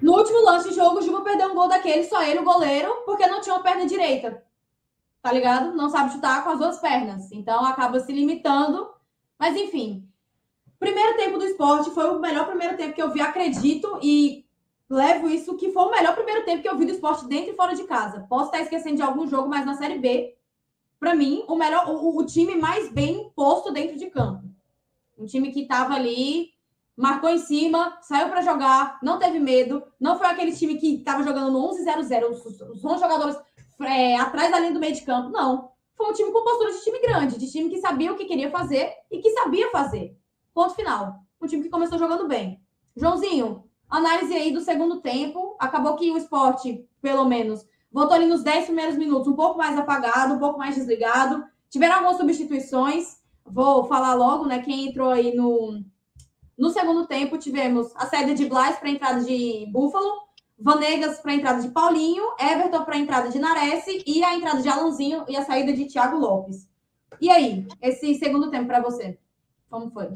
[0.00, 3.02] No último lance de jogo, o Juba perdeu um gol daquele, só ele, o goleiro,
[3.04, 4.42] porque não tinha uma perna direita.
[5.20, 5.74] Tá ligado?
[5.74, 7.32] Não sabe chutar com as duas pernas.
[7.32, 8.88] Então acaba se limitando.
[9.38, 10.08] Mas enfim.
[10.78, 14.45] Primeiro tempo do esporte foi o melhor primeiro tempo que eu vi, acredito, e
[14.88, 17.56] levo isso que foi o melhor primeiro tempo que eu vi do esporte dentro e
[17.56, 18.26] fora de casa.
[18.28, 20.36] Posso estar esquecendo de algum jogo, mas na Série B,
[20.98, 24.44] para mim, o melhor, o, o, time mais bem posto dentro de campo.
[25.18, 26.50] Um time que estava ali,
[26.96, 31.22] marcou em cima, saiu para jogar, não teve medo, não foi aquele time que estava
[31.22, 33.36] jogando no 11-0-0, os, os 11 jogadores
[33.80, 35.30] é, atrás da linha do meio de campo.
[35.30, 35.70] Não.
[35.94, 38.50] Foi um time com postura de time grande, de time que sabia o que queria
[38.50, 40.16] fazer e que sabia fazer.
[40.52, 41.20] Ponto final.
[41.40, 42.60] Um time que começou jogando bem.
[42.94, 45.56] Joãozinho, Análise aí do segundo tempo.
[45.58, 49.78] Acabou que o esporte, pelo menos, voltou ali nos 10 primeiros minutos, um pouco mais
[49.78, 51.44] apagado, um pouco mais desligado.
[51.70, 53.18] Tiveram algumas substituições.
[53.44, 54.60] Vou falar logo, né?
[54.60, 55.82] Quem entrou aí no,
[56.58, 60.26] no segundo tempo, tivemos a saída de Blas para a entrada de Búfalo,
[60.58, 64.62] Vanegas para a entrada de Paulinho, Everton para a entrada de Nares e a entrada
[64.62, 66.66] de Alanzinho e a saída de Thiago Lopes.
[67.20, 69.18] E aí, esse segundo tempo para você?
[69.68, 70.08] Como foi?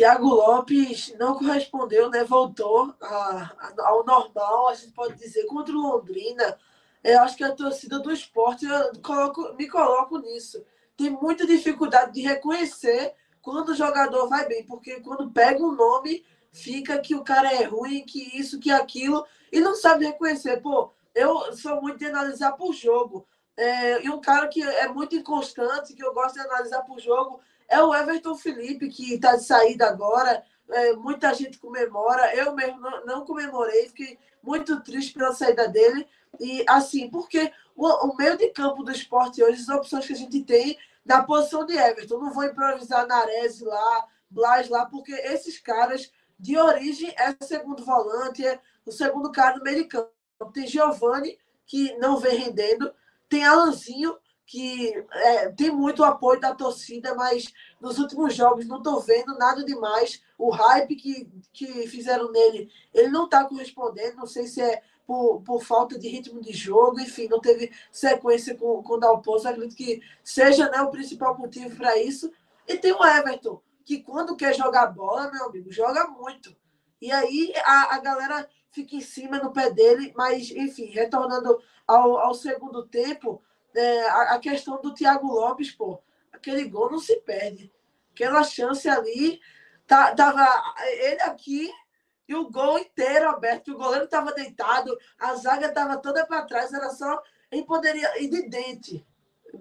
[0.00, 2.24] Tiago Lopes não correspondeu, né?
[2.24, 6.58] Voltou a, a, ao normal, a gente pode dizer, contra o Londrina.
[7.04, 10.64] Eu acho que a torcida do esporte, eu coloco, me coloco nisso.
[10.96, 16.24] Tem muita dificuldade de reconhecer quando o jogador vai bem, porque quando pega um nome,
[16.50, 20.62] fica que o cara é ruim, que isso, que aquilo, e não sabe reconhecer.
[20.62, 23.28] Pô, eu sou muito de analisar por jogo.
[23.54, 27.38] É, e um cara que é muito inconstante, que eu gosto de analisar por jogo,
[27.70, 30.44] é o Everton Felipe, que está de saída agora.
[30.68, 32.34] É, muita gente comemora.
[32.34, 36.06] Eu mesmo não, não, comemorei, fiquei muito triste pela saída dele.
[36.38, 40.16] E assim, porque o, o, meio de campo do esporte hoje, as opções que a
[40.16, 42.18] gente tem na posição de Everton.
[42.18, 48.44] Não vou improvisar Nares lá, Blas lá, porque esses caras, de origem, é segundo volante,
[48.44, 50.10] é o segundo cara no meio de campo.
[50.52, 52.92] Tem Giovani, que não vem rendendo.
[53.28, 54.16] Tem Alanzinho,
[54.50, 59.64] que é, tem muito apoio da torcida, mas nos últimos jogos não estou vendo nada
[59.64, 60.20] demais.
[60.36, 64.16] O hype que, que fizeram nele, ele não está correspondendo.
[64.16, 68.56] Não sei se é por, por falta de ritmo de jogo, enfim, não teve sequência
[68.56, 69.46] com, com o Dalpozo.
[69.46, 72.28] Acredito que seja né, o principal motivo para isso.
[72.66, 76.56] E tem o Everton, que quando quer jogar bola, meu amigo, joga muito.
[77.00, 82.18] E aí a, a galera fica em cima no pé dele, mas, enfim, retornando ao,
[82.18, 83.40] ao segundo tempo
[83.74, 86.02] é, a, a, questão do Thiago Lopes, pô,
[86.32, 87.72] aquele gol não se perde.
[88.12, 89.40] Aquela chance ali,
[89.86, 90.46] tá, tava
[90.84, 91.70] ele aqui
[92.28, 93.72] e o gol inteiro aberto.
[93.72, 97.22] O goleiro estava deitado, a zaga estava toda para trás, era só.
[97.50, 99.06] Ele poderia ir de dente,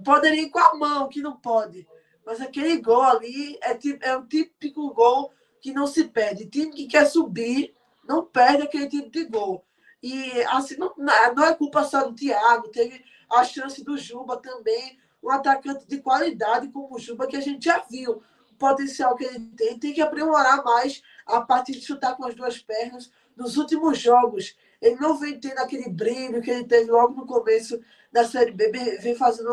[0.03, 1.88] poderia ir com a mão, que não pode.
[2.26, 6.45] Mas aquele gol ali é, é um típico gol que não se perde.
[6.45, 9.66] Time que quer subir não perde aquele tipo de gol.
[10.01, 14.97] E assim, não, não é culpa só do Thiago, teve a chance do Juba também,
[15.21, 19.25] um atacante de qualidade como o Juba, que a gente já viu o potencial que
[19.25, 23.11] ele tem, tem que aprimorar mais a parte de chutar com as duas pernas.
[23.35, 27.79] Nos últimos jogos, ele não vem tendo aquele brilho que ele teve logo no começo
[28.11, 28.69] da Série B,
[29.01, 29.49] vem fazendo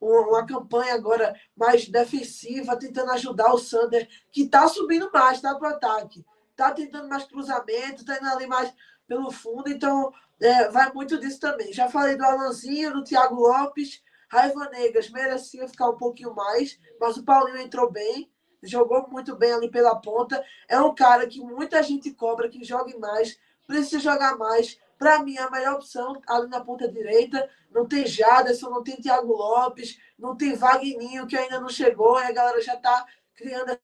[0.00, 5.54] um, uma campanha agora mais defensiva, tentando ajudar o Sander, que está subindo mais, está
[5.54, 6.24] para o ataque.
[6.50, 8.72] Está tentando mais cruzamento, está indo ali mais
[9.06, 9.68] pelo fundo.
[9.68, 11.72] Então, é, vai muito disso também.
[11.72, 14.02] Já falei do Alanzinho, do Thiago Lopes.
[14.28, 18.28] Raiva Negas merecia ficar um pouquinho mais, mas o Paulinho entrou bem,
[18.62, 20.44] jogou muito bem ali pela ponta.
[20.68, 24.78] É um cara que muita gente cobra que jogue mais, precisa jogar mais.
[24.98, 27.48] Para mim, a melhor opção ali na ponta direita.
[27.70, 32.24] Não tem Jaderson, não tem Thiago Lopes, não tem Vagninho, que ainda não chegou, e
[32.24, 33.78] a galera já está criando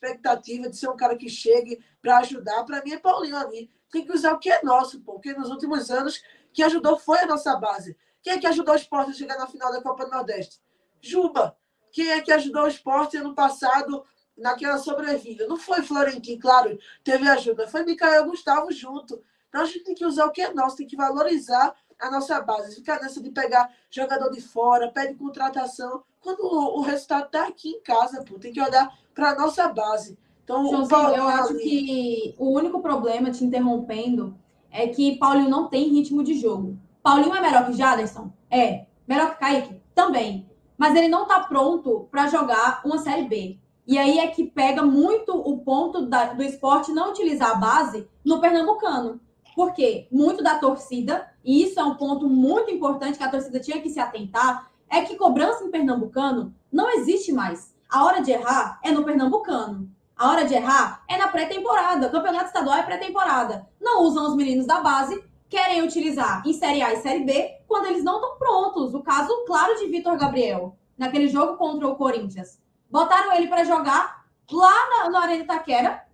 [0.00, 2.64] expectativa de ser um cara que chegue para ajudar.
[2.64, 5.14] Para mim, é Paulinho ali tem que usar o que é nosso, pô.
[5.14, 6.22] Porque nos últimos anos,
[6.52, 7.96] quem ajudou foi a nossa base.
[8.22, 10.60] Quem é que ajudou o esporte a chegar na final da Copa do Nordeste?
[11.00, 11.56] Juba.
[11.92, 14.04] quem é que ajudou o esporte ano passado
[14.36, 15.46] naquela sobrevida?
[15.46, 19.22] Não foi Florentino, claro, teve ajuda, foi Micael Gustavo junto.
[19.48, 22.40] Então a gente tem que usar o que é nosso, tem que valorizar a nossa
[22.40, 22.76] base.
[22.76, 27.70] Ficar nessa de pegar jogador de fora, pede contratação, quando o, o resultado está aqui
[27.70, 30.18] em casa, pô, tem que olhar para a nossa base.
[30.44, 34.36] Então, Joãozinho, eu acho que o único problema, te interrompendo,
[34.70, 36.76] é que Paulinho não tem ritmo de jogo.
[37.02, 38.32] Paulinho é melhor que Jaderson?
[38.50, 38.86] É.
[39.06, 39.80] Melhor que Kaique?
[39.94, 40.48] Também.
[40.76, 43.58] Mas ele não está pronto para jogar uma Série B.
[43.86, 48.08] E aí é que pega muito o ponto da, do esporte não utilizar a base
[48.24, 49.20] no Pernambucano.
[49.54, 53.80] Porque muito da torcida, e isso é um ponto muito importante que a torcida tinha
[53.80, 57.72] que se atentar, é que cobrança em Pernambucano não existe mais.
[57.88, 59.88] A hora de errar é no Pernambucano.
[60.16, 62.10] A hora de errar é na pré-temporada.
[62.10, 63.66] Campeonato estadual é pré-temporada.
[63.80, 67.86] Não usam os meninos da base, querem utilizar em Série A e Série B quando
[67.86, 68.94] eles não estão prontos.
[68.94, 72.60] O caso claro de Vitor Gabriel, naquele jogo contra o Corinthians.
[72.90, 76.04] Botaram ele para jogar lá na, na Arena Itaquera,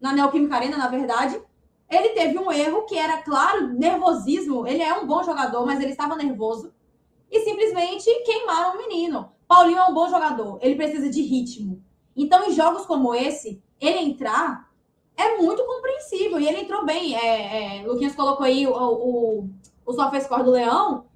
[0.00, 1.40] na Neoquímica Arena, na verdade.
[1.88, 4.66] Ele teve um erro que era, claro, nervosismo.
[4.66, 6.72] Ele é um bom jogador, mas ele estava nervoso.
[7.34, 9.32] E simplesmente queimaram o menino.
[9.48, 11.82] Paulinho é um bom jogador, ele precisa de ritmo.
[12.16, 14.70] Então, em jogos como esse, ele entrar
[15.16, 16.38] é muito compreensível.
[16.38, 17.16] E ele entrou bem.
[17.16, 19.50] É, é, Luquinhas colocou aí o, o,
[19.84, 21.06] o score do Leão.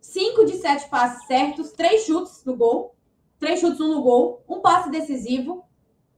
[0.00, 2.94] Cinco de sete passes certos, três chutes no gol.
[3.38, 4.42] Três chutes, um no gol.
[4.48, 5.66] Um passe decisivo.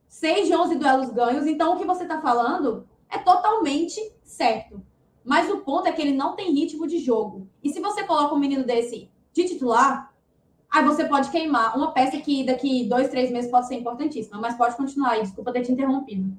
[0.07, 1.45] Seis de onze duelos ganhos.
[1.45, 4.81] Então, o que você está falando é totalmente certo.
[5.25, 7.49] Mas o ponto é que ele não tem ritmo de jogo.
[7.65, 10.11] E se você coloca um menino desse de titular,
[10.71, 14.57] Aí você pode queimar uma peça que daqui dois, três meses pode ser importantíssima, mas
[14.57, 15.23] pode continuar aí.
[15.23, 16.33] Desculpa ter te interrompido.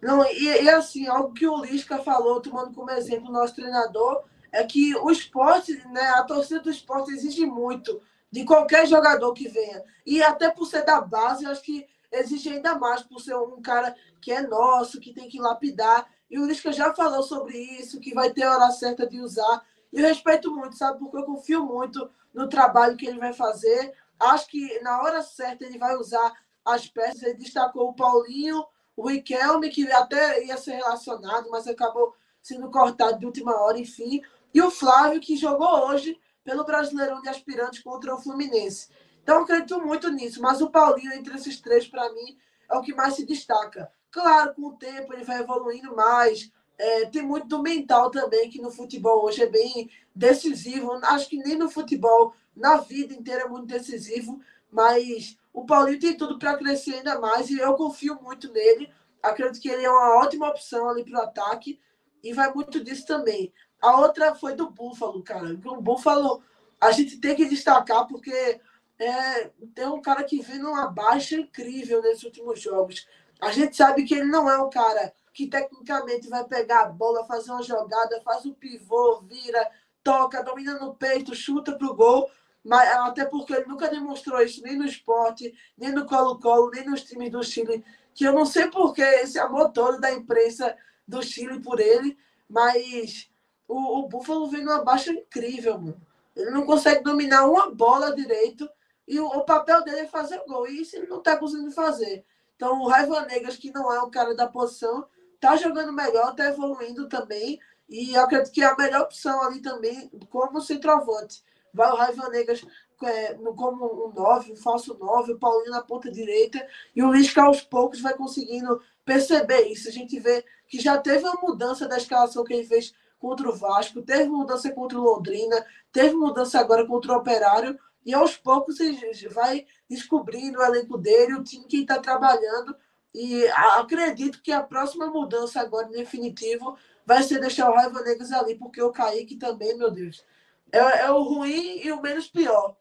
[0.00, 4.22] Não, e, e assim, algo que o Lisca falou, tomando como exemplo o nosso treinador,
[4.50, 8.00] é que o esporte, né, a torcida do esporte exige muito
[8.32, 9.84] de qualquer jogador que venha.
[10.06, 13.94] E até por ser da base, acho que exige ainda mais por ser um cara
[14.22, 16.08] que é nosso, que tem que lapidar.
[16.30, 19.62] E o Lisca já falou sobre isso, que vai ter a hora certa de usar.
[19.92, 20.98] E eu respeito muito, sabe?
[20.98, 23.94] Porque eu confio muito no trabalho que ele vai fazer.
[24.18, 26.32] Acho que na hora certa ele vai usar
[26.64, 27.22] as peças.
[27.22, 28.64] Ele destacou o Paulinho,
[28.96, 34.22] o Riquelme, que até ia ser relacionado, mas acabou sendo cortado de última hora, enfim.
[34.52, 38.88] E o Flávio, que jogou hoje pelo Brasileirão de Aspirantes contra o Fluminense.
[39.22, 40.40] Então, acredito muito nisso.
[40.40, 42.38] Mas o Paulinho, entre esses três, para mim,
[42.70, 43.90] é o que mais se destaca.
[44.10, 46.50] Claro, com o tempo ele vai evoluindo mais,
[46.80, 50.92] é, tem muito do mental também, que no futebol hoje é bem decisivo.
[51.04, 54.40] Acho que nem no futebol, na vida inteira é muito decisivo,
[54.72, 58.90] mas o Paulinho tem tudo para crescer ainda mais e eu confio muito nele.
[59.22, 61.78] Acredito que ele é uma ótima opção ali para o ataque
[62.24, 63.52] e vai muito disso também.
[63.78, 65.52] A outra foi do Búfalo, cara.
[65.66, 66.42] O Búfalo
[66.80, 68.58] a gente tem que destacar porque
[68.98, 73.06] é, tem um cara que vem numa baixa incrível nesses últimos jogos.
[73.38, 77.24] A gente sabe que ele não é um cara que tecnicamente vai pegar a bola,
[77.24, 79.70] fazer uma jogada, faz o pivô, vira,
[80.04, 82.30] toca, domina no peito, chuta pro gol.
[82.62, 87.04] Mas, até porque ele nunca demonstrou isso nem no esporte, nem no Colo-Colo, nem nos
[87.04, 87.82] times do Chile.
[88.14, 90.76] Que eu não sei porquê esse amor todo da imprensa
[91.08, 93.30] do Chile por ele, mas
[93.66, 96.06] o, o Buffalo vem numa baixa incrível, mano.
[96.36, 98.68] Ele não consegue dominar uma bola direito
[99.08, 100.68] e o, o papel dele é fazer gol.
[100.68, 102.26] E isso ele não está conseguindo fazer.
[102.56, 105.08] Então, o Raiva Negas, que não é um cara da posição,
[105.40, 107.58] tá jogando melhor, tá evoluindo também.
[107.88, 111.42] E acredito que é a melhor opção ali também, como centroavante.
[111.74, 112.64] Vai o Raiva Negas
[113.02, 116.64] é, como um 9, um falso 9, o Paulinho na ponta direita.
[116.94, 119.88] E o Lisca, aos poucos, vai conseguindo perceber isso.
[119.88, 123.56] A gente vê que já teve uma mudança da escalação que ele fez contra o
[123.56, 127.78] Vasco, teve mudança contra o Londrina, teve mudança agora contra o Operário.
[128.04, 132.74] E aos poucos você vai descobrindo o elenco dele, o time que está trabalhando
[133.14, 138.32] e acredito que a próxima mudança agora, em definitivo, vai ser deixar o Raiva Negras
[138.32, 140.24] ali, porque o Kaique também, meu Deus,
[140.72, 142.76] é, é o ruim e o menos pior.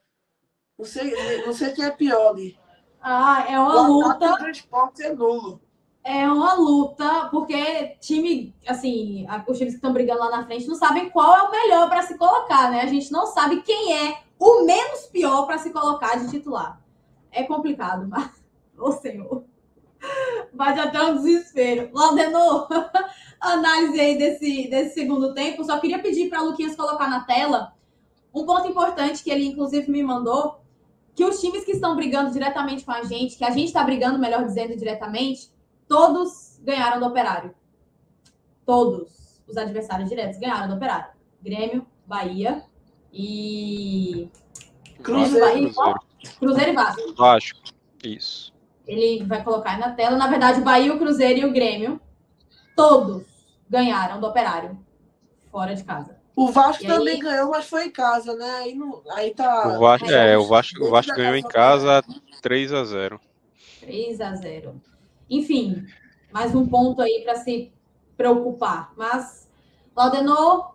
[0.77, 2.57] Não sei, não sei quem é pior ali.
[3.01, 4.33] Ah, é uma o luta.
[4.33, 5.61] O transporte é nulo.
[6.03, 10.75] É uma luta, porque time, assim, os times que estão brigando lá na frente não
[10.75, 12.81] sabem qual é o melhor para se colocar, né?
[12.81, 16.81] A gente não sabe quem é o menos pior para se colocar de titular.
[17.31, 18.31] É complicado, mas.
[18.77, 19.43] Ô, Senhor.
[20.53, 21.89] Bate até um desespero.
[21.93, 22.67] Laudenor,
[23.39, 25.63] análise aí desse, desse segundo tempo.
[25.63, 27.73] Só queria pedir para o Luquinhas colocar na tela
[28.33, 30.61] um ponto importante que ele, inclusive, me mandou.
[31.15, 34.17] Que os times que estão brigando diretamente com a gente, que a gente está brigando,
[34.17, 35.51] melhor dizendo, diretamente,
[35.87, 37.53] todos ganharam do operário.
[38.65, 41.11] Todos os adversários diretos ganharam do operário.
[41.41, 42.63] Grêmio, Bahia
[43.11, 44.29] e.
[45.03, 45.73] Cruzeiro.
[45.73, 45.95] Bahia,
[46.39, 47.13] Cruzeiro e Vasco.
[47.15, 47.59] Vasco,
[48.03, 48.48] isso.
[48.89, 50.17] Ele vai colocar aí na tela.
[50.17, 52.01] Na verdade, o Bahia, o Cruzeiro e o Grêmio,
[52.75, 53.23] todos
[53.69, 54.79] ganharam do Operário,
[55.51, 56.17] fora de casa.
[56.35, 58.49] O Vasco E também aí- ganhou, mas foi em casa, né?
[58.61, 59.75] Aí, não, aí tá.
[59.75, 62.01] O Vasco, é, é, o Vasco, o Vasco ganhou em casa
[62.41, 63.19] 3 a 0
[63.81, 64.81] 3 a 0.
[65.29, 65.85] Enfim,
[66.31, 67.71] mais um ponto aí para se
[68.17, 68.91] preocupar.
[68.97, 69.47] Mas,
[69.95, 70.73] Laudenor,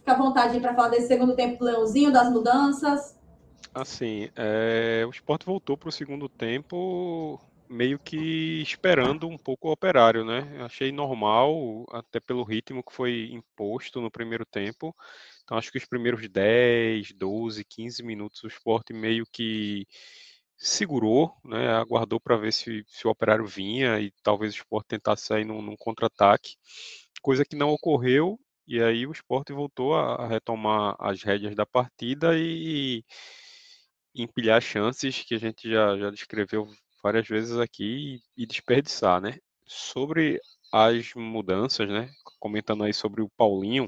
[0.00, 3.16] fica à vontade para falar desse segundo tempo do Leãozinho, das mudanças.
[3.72, 9.72] Assim, é, o Sport voltou para o segundo tempo meio que esperando um pouco o
[9.72, 10.64] operário, né?
[10.64, 14.94] Achei normal, até pelo ritmo que foi imposto no primeiro tempo.
[15.44, 19.86] Então, acho que os primeiros 10, 12, 15 minutos o Sport meio que
[20.56, 21.68] segurou, né?
[21.74, 25.62] Aguardou para ver se, se o operário vinha e talvez o Sport tentasse sair num,
[25.62, 26.56] num contra-ataque,
[27.22, 28.38] coisa que não ocorreu.
[28.66, 33.04] E aí o Sport voltou a, a retomar as rédeas da partida e
[34.14, 36.68] empilhar chances que a gente já, já descreveu
[37.06, 39.38] várias vezes aqui e, desperdiçar, né?
[39.64, 40.40] Sobre
[40.72, 42.10] as mudanças, né?
[42.40, 43.86] Comentando aí sobre o Paulinho,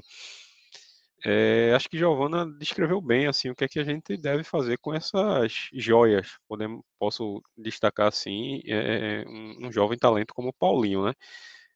[1.25, 4.77] é, acho que Giovana descreveu bem assim o que é que a gente deve fazer
[4.77, 6.37] com essas joias.
[6.47, 11.13] Podemos, posso destacar assim é, um, um jovem talento como o Paulinho, né?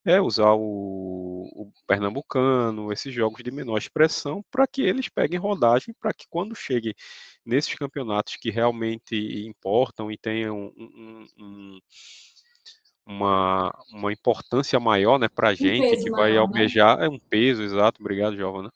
[0.06, 5.95] É usar o, o pernambucano, esses jogos de menor expressão, para que eles peguem rodagem,
[5.99, 6.93] para que quando chegue
[7.45, 9.16] nesses campeonatos que realmente
[9.47, 11.80] importam e tenham um, um, um,
[13.06, 16.38] uma, uma importância maior né, para a gente, que vai maior, né?
[16.39, 18.72] almejar, é um peso, exato, obrigado, Giovana,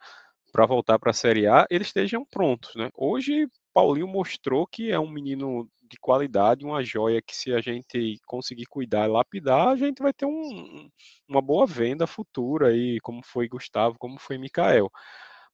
[0.51, 2.73] para voltar para a Série A, eles estejam prontos.
[2.75, 2.89] Né?
[2.95, 8.19] Hoje, Paulinho mostrou que é um menino de qualidade, uma joia que se a gente
[8.25, 10.89] conseguir cuidar e lapidar, a gente vai ter um,
[11.27, 14.89] uma boa venda futura aí, como foi Gustavo, como foi Mikael.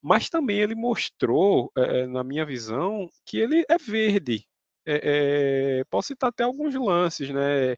[0.02, 4.46] Mas também ele mostrou, eh, na minha visão, que ele é verde.
[4.86, 7.76] É, é, posso citar até alguns lances, né?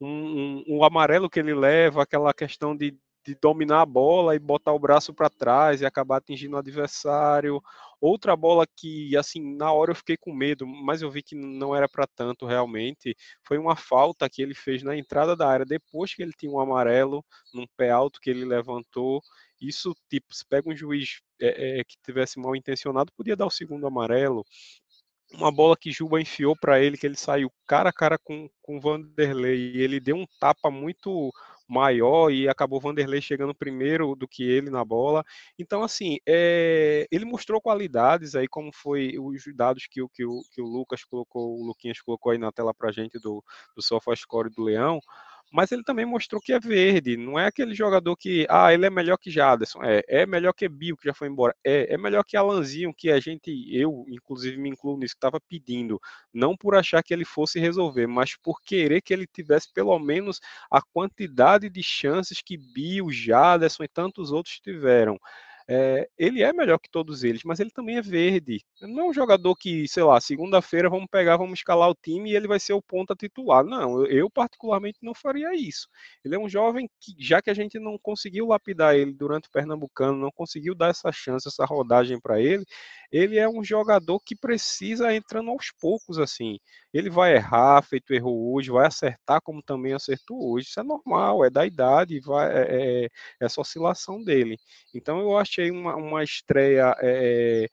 [0.00, 2.96] Um, um, um amarelo que ele leva, aquela questão de,
[3.28, 7.60] de dominar a bola e botar o braço para trás e acabar atingindo o adversário.
[8.00, 11.76] Outra bola que, assim, na hora eu fiquei com medo, mas eu vi que não
[11.76, 13.14] era para tanto realmente.
[13.46, 16.58] Foi uma falta que ele fez na entrada da área, depois que ele tinha um
[16.58, 17.22] amarelo,
[17.52, 19.20] num pé alto que ele levantou.
[19.60, 23.50] Isso, tipo, se pega um juiz é, é, que tivesse mal intencionado, podia dar o
[23.50, 24.42] segundo amarelo.
[25.34, 28.80] Uma bola que Juba enfiou para ele, que ele saiu cara a cara com, com
[28.80, 31.30] Vanderlei, e ele deu um tapa muito
[31.68, 35.24] maior e acabou Vanderlei chegando primeiro do que ele na bola.
[35.58, 40.60] Então, assim, é, ele mostrou qualidades aí, como foi os dados que, o- que, que
[40.62, 43.44] o Lucas colocou, o Luquinhas colocou aí na tela pra gente do,
[43.76, 45.00] do SofaScore do Leão.
[45.50, 48.90] Mas ele também mostrou que é verde, não é aquele jogador que, ah, ele é
[48.90, 52.22] melhor que Jaderson, é, é melhor que Bio, que já foi embora, é, é melhor
[52.24, 55.98] que Alanzinho, que a gente, eu, inclusive, me incluo nisso, estava pedindo,
[56.32, 60.38] não por achar que ele fosse resolver, mas por querer que ele tivesse pelo menos
[60.70, 65.18] a quantidade de chances que Bio, Jaderson e tantos outros tiveram.
[65.70, 68.64] É, ele é melhor que todos eles, mas ele também é verde.
[68.80, 72.36] Não é um jogador que, sei lá, segunda-feira vamos pegar, vamos escalar o time e
[72.36, 73.62] ele vai ser o ponta titular.
[73.62, 75.86] Não, eu, particularmente não faria isso.
[76.24, 79.52] Ele é um jovem que, já que a gente não conseguiu lapidar ele durante o
[79.52, 82.64] Pernambucano, não conseguiu dar essa chance, essa rodagem para ele,
[83.10, 86.58] ele é um jogador que precisa entrando aos poucos, assim.
[86.92, 90.68] Ele vai errar, feito errou hoje, vai acertar como também acertou hoje.
[90.68, 93.08] Isso é normal, é da idade, vai, é, é
[93.40, 94.58] essa oscilação dele.
[94.94, 97.68] Então eu achei uma, uma estreia é,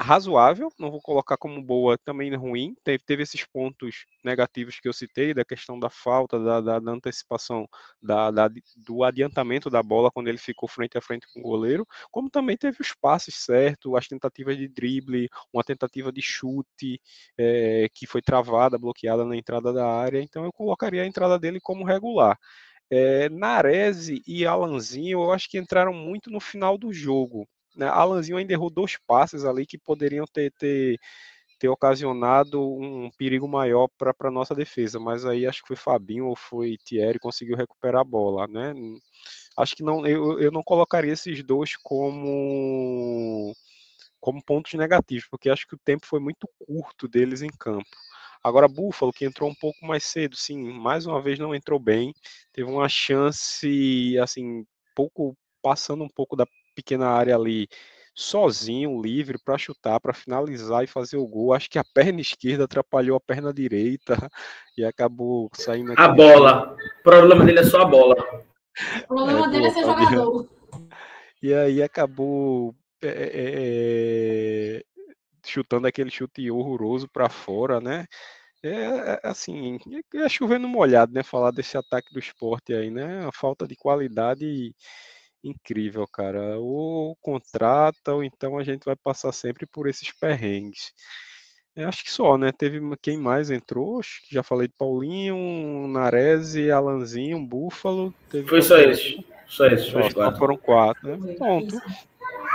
[0.00, 2.74] razoável, não vou colocar como boa, também ruim.
[2.82, 6.92] Teve, teve esses pontos negativos que eu citei, da questão da falta, da, da, da
[6.92, 7.68] antecipação,
[8.02, 11.86] da, da, do adiantamento da bola quando ele ficou frente a frente com o goleiro,
[12.10, 17.00] como também teve os passes certos, as tentativas de drible, uma tentativa de chute
[17.38, 20.20] é, que foi travada, bloqueada na entrada da área.
[20.22, 22.38] Então eu colocaria a entrada dele como regular.
[22.90, 27.46] É, Narese e Alanzinho, eu acho que entraram muito no final do jogo.
[27.76, 27.86] Né?
[27.86, 30.98] Alanzinho ainda errou dois passes ali que poderiam ter, ter,
[31.58, 36.26] ter ocasionado um perigo maior para a nossa defesa, mas aí acho que foi Fabinho
[36.26, 38.74] ou foi Thierry conseguiu recuperar a bola, né?
[39.56, 43.54] Acho que não, eu, eu não colocaria esses dois como
[44.20, 47.88] como pontos negativos, porque acho que o tempo foi muito curto deles em campo.
[48.42, 52.14] Agora, Buffalo, que entrou um pouco mais cedo, sim, mais uma vez não entrou bem,
[52.52, 54.64] teve uma chance, assim,
[54.94, 57.68] pouco passando um pouco da pequena área ali,
[58.14, 61.52] sozinho, livre, para chutar, para finalizar e fazer o gol.
[61.52, 64.14] Acho que a perna esquerda atrapalhou a perna direita
[64.76, 65.94] e acabou saindo.
[65.96, 66.76] A bola.
[67.00, 68.14] O problema dele é só a bola.
[69.04, 70.48] O problema É, dele é ser jogador.
[71.42, 74.84] E aí acabou é, é, é,
[75.44, 78.06] chutando aquele chute horroroso para fora, né?
[78.62, 79.78] É, é assim,
[80.14, 81.22] é chovendo molhado, né?
[81.22, 83.26] Falar desse ataque do esporte aí, né?
[83.26, 84.74] A falta de qualidade
[85.42, 86.58] incrível, cara.
[86.58, 90.92] Ou contrata, ou então a gente vai passar sempre por esses perrengues.
[91.74, 92.50] Eu acho que só, né?
[92.52, 94.00] Teve quem mais entrou?
[94.00, 98.12] Acho que já falei de Paulinho, Narese, Alanzinho, Búfalo.
[98.48, 99.24] Foi só isso.
[99.46, 99.90] Só isso.
[99.90, 100.38] Só, quatro.
[100.38, 101.34] foram quatro, né?
[101.34, 101.80] Pronto.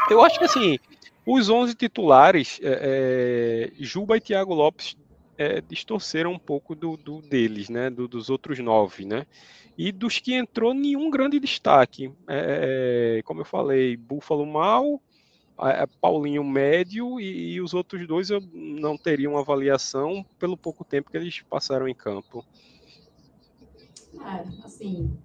[0.09, 0.77] Eu acho que assim,
[1.25, 4.95] os 11 titulares, é, é, Juba e Thiago Lopes
[5.37, 7.89] é, distorceram um pouco do, do deles, né?
[7.89, 9.25] Do, dos outros nove, né?
[9.77, 12.11] E dos que entrou, nenhum grande destaque.
[12.27, 15.01] É, é como eu falei, Búfalo mal,
[16.01, 21.09] Paulinho médio e, e, os outros dois eu não teria uma avaliação pelo pouco tempo
[21.09, 22.45] que eles passaram em campo.
[24.21, 25.17] É, assim.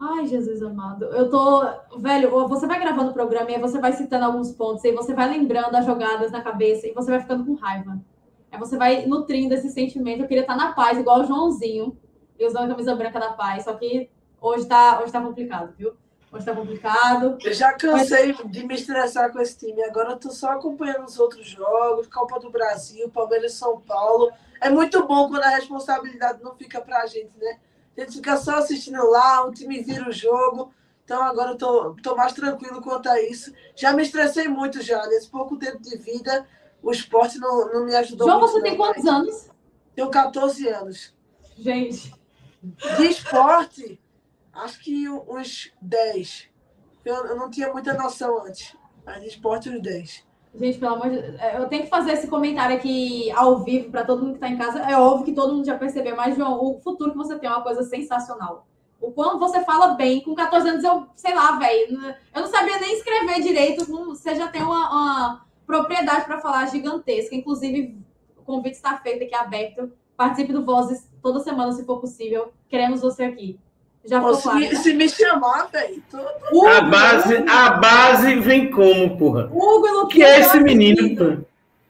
[0.00, 1.06] Ai, Jesus amado.
[1.06, 1.98] Eu tô.
[1.98, 5.28] Velho, você vai gravando o programa e você vai citando alguns pontos, e você vai
[5.28, 8.00] lembrando as jogadas na cabeça e você vai ficando com raiva.
[8.50, 10.22] Aí você vai nutrindo esse sentimento.
[10.22, 11.96] Eu queria estar na paz, igual o Joãozinho,
[12.38, 13.64] e usando a camisa branca da paz.
[13.64, 15.94] Só que hoje tá, hoje tá complicado, viu?
[16.30, 17.38] Hoje tá complicado.
[17.42, 18.50] Eu já cansei Mas...
[18.50, 19.82] de me estressar com esse time.
[19.82, 24.30] Agora eu tô só acompanhando os outros jogos, Copa do Brasil, Palmeiras e São Paulo.
[24.60, 27.58] É muito bom quando a responsabilidade não fica pra gente, né?
[27.96, 30.72] A gente fica só assistindo lá, o time vira o jogo.
[31.04, 33.52] Então agora eu tô, tô mais tranquilo quanto a isso.
[33.74, 35.06] Já me estressei muito já.
[35.06, 36.46] Nesse pouco tempo de vida,
[36.82, 38.52] o esporte não, não me ajudou João, muito.
[38.52, 39.50] você tem quantos anos?
[39.94, 41.14] Tenho 14 anos.
[41.56, 42.14] Gente.
[42.62, 44.00] De esporte,
[44.52, 46.48] acho que uns 10.
[47.04, 48.76] Eu, eu não tinha muita noção antes.
[49.04, 50.28] Mas de esporte, uns 10.
[50.54, 53.90] Gente, pelo amor de Deus, é, eu tenho que fazer esse comentário aqui ao vivo
[53.90, 54.80] para todo mundo que está em casa.
[54.80, 57.52] É óbvio que todo mundo já percebeu, mas, João, o futuro que você tem é
[57.52, 58.66] uma coisa sensacional.
[59.00, 62.80] O quanto você fala bem, com 14 anos, eu, sei lá, velho, eu não sabia
[62.80, 63.84] nem escrever direito.
[63.84, 67.34] Você já tem uma, uma propriedade para falar gigantesca.
[67.36, 67.94] Inclusive,
[68.38, 69.92] o convite está feito aqui aberto.
[70.16, 72.50] Participe do Vozes toda semana, se for possível.
[72.68, 73.60] Queremos você aqui.
[74.04, 76.02] Já Pô, se, me, se me chamar, velho.
[76.66, 79.50] A base, a base vem como, porra?
[79.52, 81.44] Hugo que é esse menino?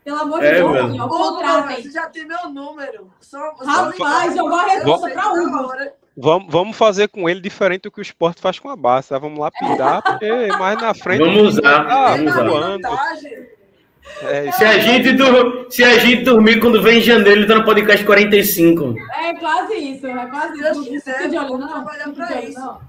[0.05, 1.41] Pelo amor de é, Deus, Hugo,
[1.77, 3.09] você já tem meu número.
[3.21, 5.69] Só, Rapaz, jogou a resposta pra Hugo.
[6.17, 9.19] Vamos, vamos fazer com ele diferente do que o esporte faz com a base, tá?
[9.19, 11.23] Vamos lapidar, porque mais na frente.
[11.23, 11.87] Vamos usar.
[11.87, 13.58] Tá vamos usar.
[14.23, 15.67] É, se, a gente dur...
[15.71, 18.95] se a gente dormir quando vem em janeiro, ele tá no podcast 45.
[19.13, 20.85] É quase isso, é quase isso.
[20.85, 21.85] Quiser, de olho, não.
[22.15, 22.59] Pra isso.
[22.59, 22.81] Não.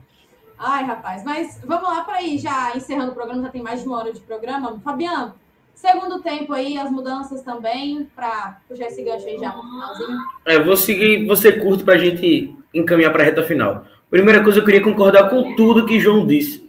[0.57, 3.87] Ai, rapaz, mas vamos lá para ir já encerrando o programa, já tem mais de
[3.87, 4.77] uma hora de programa.
[4.83, 5.33] Fabiano,
[5.73, 10.19] segundo tempo aí, as mudanças também, para puxar esse gancho aí já no finalzinho.
[10.45, 13.85] É, vou seguir, você curto para a gente encaminhar para a reta final.
[14.09, 16.68] Primeira coisa, eu queria concordar com tudo que João disse.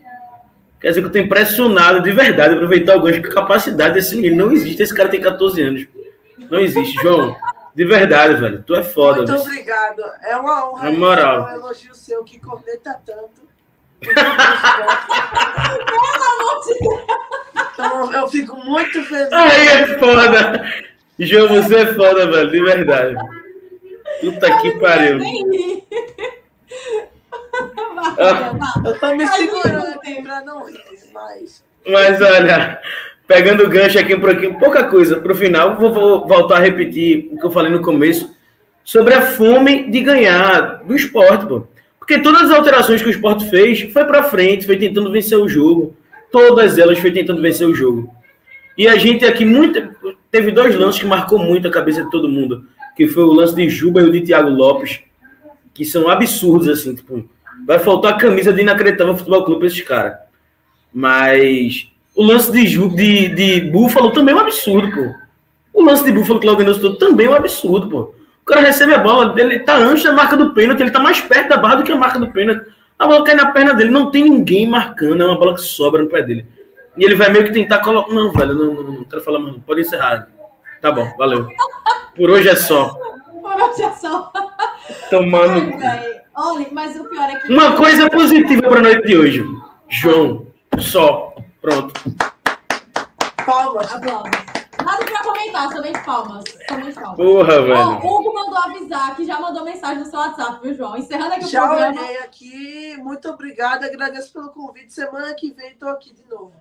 [0.81, 4.47] Quer dizer que eu tô impressionado de verdade, aproveitar o gancho, que capacidade desse menino
[4.47, 4.83] não existe.
[4.83, 5.87] Esse cara tem 14 anos.
[6.51, 7.37] Não existe, João.
[7.75, 8.63] De verdade, velho.
[8.67, 9.19] Tu é foda.
[9.19, 9.43] Muito viu?
[9.43, 10.03] obrigado.
[10.23, 10.89] É uma honra.
[10.89, 11.49] É moral.
[11.49, 13.49] É um elogio seu que corneta tanto.
[17.75, 19.33] então eu fico muito feliz.
[19.33, 20.65] Aí é foda.
[21.19, 22.51] João, você é foda, velho.
[22.51, 23.17] De verdade.
[24.21, 25.19] Puta que pariu.
[28.85, 30.81] Eu tô me segurando aqui pra não rir
[31.13, 31.63] mais.
[31.87, 32.81] Mas olha,
[33.27, 36.61] pegando o gancho aqui um pouquinho, pouca coisa para o final, vou, vou, voltar a
[36.61, 38.35] repetir o que eu falei no começo
[38.85, 41.67] sobre a fome de ganhar do esporte, pô.
[41.99, 45.49] Porque todas as alterações que o esporte fez foi para frente, foi tentando vencer o
[45.49, 45.97] jogo.
[46.33, 48.13] Todas elas foi tentando vencer o jogo.
[48.77, 49.95] E a gente aqui muito,
[50.31, 52.65] teve dois lances que marcou muito a cabeça de todo mundo,
[52.97, 55.01] que foi o lance de Juba e o de Thiago Lopes,
[55.73, 57.29] que são absurdos assim, tipo,
[57.67, 60.19] Vai faltar a camisa de inacreditável futebol clube pra esses caras.
[60.93, 65.15] Mas o lance de, de, de Búfalo também é um absurdo, pô.
[65.73, 68.15] O lance de Búfalo que logo também é um absurdo, pô.
[68.43, 71.21] O cara recebe a bola, ele tá antes da marca do pênalti, ele tá mais
[71.21, 72.67] perto da barra do que a marca do pênalti.
[72.99, 76.03] A bola cai na perna dele, não tem ninguém marcando, é uma bola que sobra
[76.03, 76.47] no pé dele.
[76.97, 78.13] E ele vai meio que tentar colocar.
[78.13, 79.57] Não, velho, não, não, não quero falar mais.
[79.65, 80.29] Pode encerrar.
[80.81, 81.49] Tá bom, valeu.
[82.17, 82.89] Por hoje é só.
[83.41, 84.31] Por hoje é só.
[85.09, 85.75] Tomando.
[85.85, 87.53] Ai, Olha, mas o pior é que.
[87.53, 89.45] Uma coisa positiva para a noite de hoje.
[89.89, 90.47] João,
[90.79, 91.35] só.
[91.61, 91.93] Pronto.
[93.45, 93.93] Palmas.
[93.93, 94.31] Aplausos.
[94.85, 96.45] Nada para comentar, somente palmas.
[96.69, 97.17] Somente palmas.
[97.17, 97.91] Porra, velho.
[97.91, 100.97] o Hugo mandou avisar que já mandou mensagem no seu WhatsApp, viu, João?
[100.97, 101.95] Encerrando aqui já o programa.
[101.95, 102.97] Já olhei aqui.
[102.99, 103.87] Muito obrigada.
[103.87, 104.93] Agradeço pelo convite.
[104.93, 106.53] Semana que vem estou aqui de novo.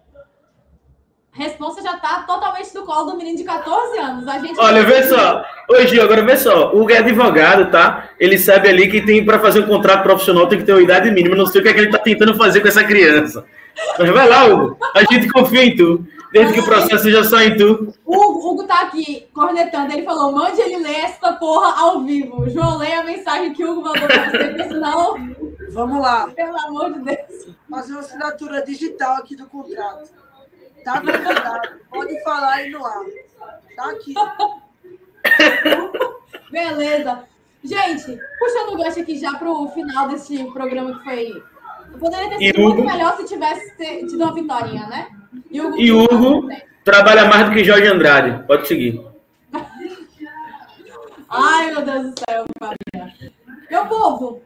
[1.31, 4.27] Responsa já tá totalmente do colo do menino de 14 anos.
[4.27, 5.43] A gente Olha, vê só.
[5.69, 8.09] Hoje, agora vê só, o Hugo é advogado, tá?
[8.19, 11.11] Ele sabe ali que tem para fazer um contrato profissional tem que ter uma idade
[11.11, 11.35] mínima.
[11.35, 13.45] Não sei o que, é que ele tá tentando fazer com essa criança.
[13.97, 14.77] Mas vai lá, Hugo.
[14.95, 16.05] A gente confia em tu.
[16.31, 17.93] Desde que o processo seja só em tu.
[18.05, 19.93] O Hugo, Hugo tá aqui cornetando.
[19.93, 22.47] Ele falou: mande ele ler essa porra ao vivo.
[22.49, 25.15] João, leia a mensagem que o Hugo mandou pra você, porque senão.
[25.71, 26.27] Vamos lá.
[26.35, 27.55] Pelo amor de Deus.
[27.69, 30.09] Fazer uma assinatura digital aqui do contrato.
[30.83, 31.69] Tá verdade.
[31.89, 33.05] Pode falar aí no ar.
[33.75, 34.13] Tá aqui.
[36.51, 37.23] Beleza.
[37.63, 41.43] Gente, puxando o gancho aqui já pro final desse programa que foi.
[41.99, 43.75] Poderia ter sido muito melhor se tivesse
[44.07, 45.09] tido uma vitória, né?
[45.49, 46.49] E Hugo, e Hugo
[46.83, 48.43] trabalha mais do que Jorge Andrade.
[48.45, 49.03] Pode seguir.
[51.29, 52.45] Ai, meu Deus do céu,
[53.69, 54.41] Meu povo,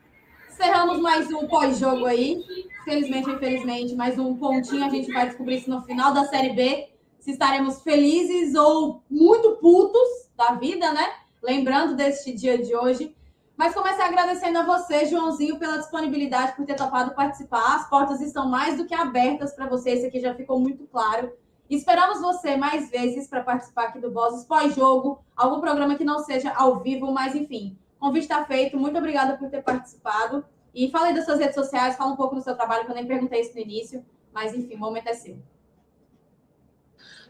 [0.54, 2.43] encerramos mais um pós-jogo aí.
[2.86, 4.86] Felizmente infelizmente, mais um pontinho.
[4.86, 6.89] A gente vai descobrir se no final da Série B
[7.20, 11.12] se estaremos felizes ou muito putos da vida, né?
[11.41, 13.16] Lembrando deste dia de hoje.
[13.58, 17.76] Mas começar agradecendo a você, Joãozinho, pela disponibilidade, por ter topado participar.
[17.76, 21.32] As portas estão mais do que abertas para você, isso aqui já ficou muito claro.
[21.70, 26.51] Esperamos você mais vezes para participar aqui do Bosses pós-jogo, algum programa que não seja
[26.56, 28.78] ao vivo, mas enfim, convite está feito.
[28.78, 30.45] Muito obrigada por ter participado.
[30.76, 32.95] E fala aí das suas redes sociais, fala um pouco do seu trabalho, que eu
[32.95, 35.38] nem perguntei isso no início, mas enfim, o momento é seu.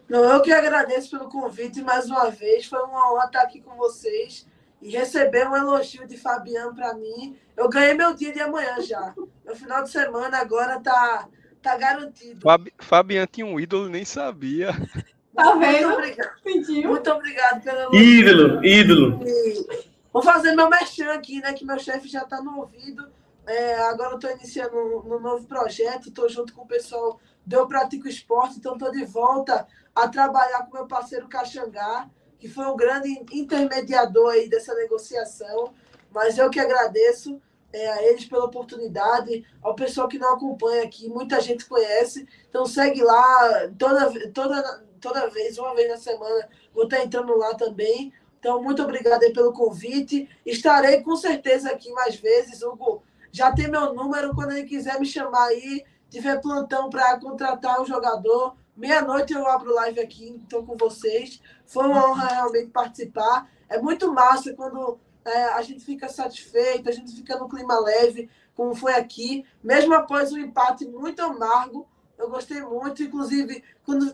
[0.10, 2.66] Não, eu que agradeço pelo convite mais uma vez.
[2.66, 4.48] Foi uma honra estar aqui com vocês
[4.82, 7.38] e receber um elogio de Fabiano para mim.
[7.56, 9.14] Eu ganhei meu dia de amanhã já.
[9.46, 11.28] Meu final de semana agora tá,
[11.62, 12.42] tá garantido.
[12.42, 14.72] Fabi, Fabiano tinha um ídolo, nem sabia.
[15.36, 15.90] Tá vendo?
[15.90, 18.02] Muito obrigado, Muito obrigado pelo elogio.
[18.02, 19.20] Ídolo, ídolo.
[19.26, 21.52] E vou fazer meu merchan aqui, né?
[21.52, 23.12] Que meu chefe já está no ouvido.
[23.46, 27.56] É, agora eu estou iniciando um, um, novo projeto, estou junto com o pessoal do
[27.58, 32.10] Eu Pratico Esporte, então estou de volta a trabalhar com meu parceiro Caxangá
[32.44, 35.74] que foi um grande intermediador aí dessa negociação.
[36.12, 37.42] Mas eu que agradeço
[37.72, 42.28] é, a eles pela oportunidade, ao pessoal que não acompanha aqui, muita gente conhece.
[42.50, 47.56] Então segue lá, toda, toda, toda vez, uma vez na semana, vou estar entrando lá
[47.56, 48.12] também.
[48.44, 50.28] Então, muito obrigado pelo convite.
[50.46, 52.62] Estarei com certeza aqui mais vezes.
[52.62, 57.82] Hugo já tem meu número quando ele quiser me chamar aí, tiver plantão para contratar
[57.82, 61.40] um jogador Meia-noite eu abro live aqui, estou com vocês.
[61.66, 63.48] Foi uma honra realmente participar.
[63.70, 68.30] É muito massa quando é, a gente fica satisfeito, a gente fica no clima leve,
[68.56, 69.46] como foi aqui.
[69.64, 71.88] Mesmo após um empate muito amargo,
[72.18, 73.04] eu gostei muito.
[73.04, 74.12] Inclusive, quando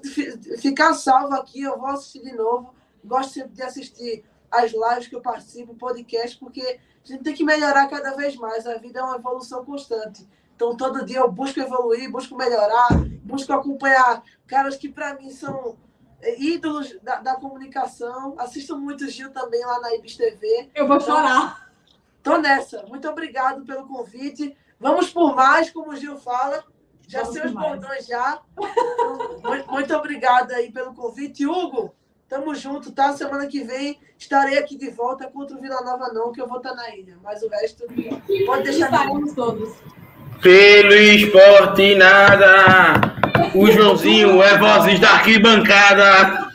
[0.60, 2.74] ficar salvo aqui, eu vou assistir de novo.
[3.04, 7.44] Gosto sempre de assistir as lives que eu participo, podcast, porque a gente tem que
[7.44, 8.66] melhorar cada vez mais.
[8.66, 10.28] A vida é uma evolução constante.
[10.56, 12.90] Então, todo dia eu busco evoluir, busco melhorar,
[13.24, 15.78] busco acompanhar caras que, para mim, são
[16.22, 18.36] é, ídolos da, da, comunicação.
[18.38, 20.70] Assisto muito Gil também lá na Ibis TV.
[20.76, 21.72] Eu vou então, chorar.
[22.22, 22.84] Tô nessa.
[22.88, 24.58] Muito obrigado pelo convite.
[24.78, 26.64] Vamos por mais, como o Gil fala.
[27.08, 28.42] Já sei os bordões já.
[28.58, 31.46] Então, muito, muito obrigado aí pelo convite.
[31.48, 31.96] Hugo,
[32.30, 33.12] tamo junto, tá?
[33.14, 36.58] Semana que vem estarei aqui de volta contra o Vila Nova não, que eu vou
[36.58, 37.18] estar na ilha.
[37.24, 37.88] Mas o resto
[38.46, 38.86] pode deixar.
[38.86, 39.76] Estaremos todos.
[40.42, 43.18] Pelo esporte nada.
[43.56, 46.48] O Joãozinho é vozes da arquibancada.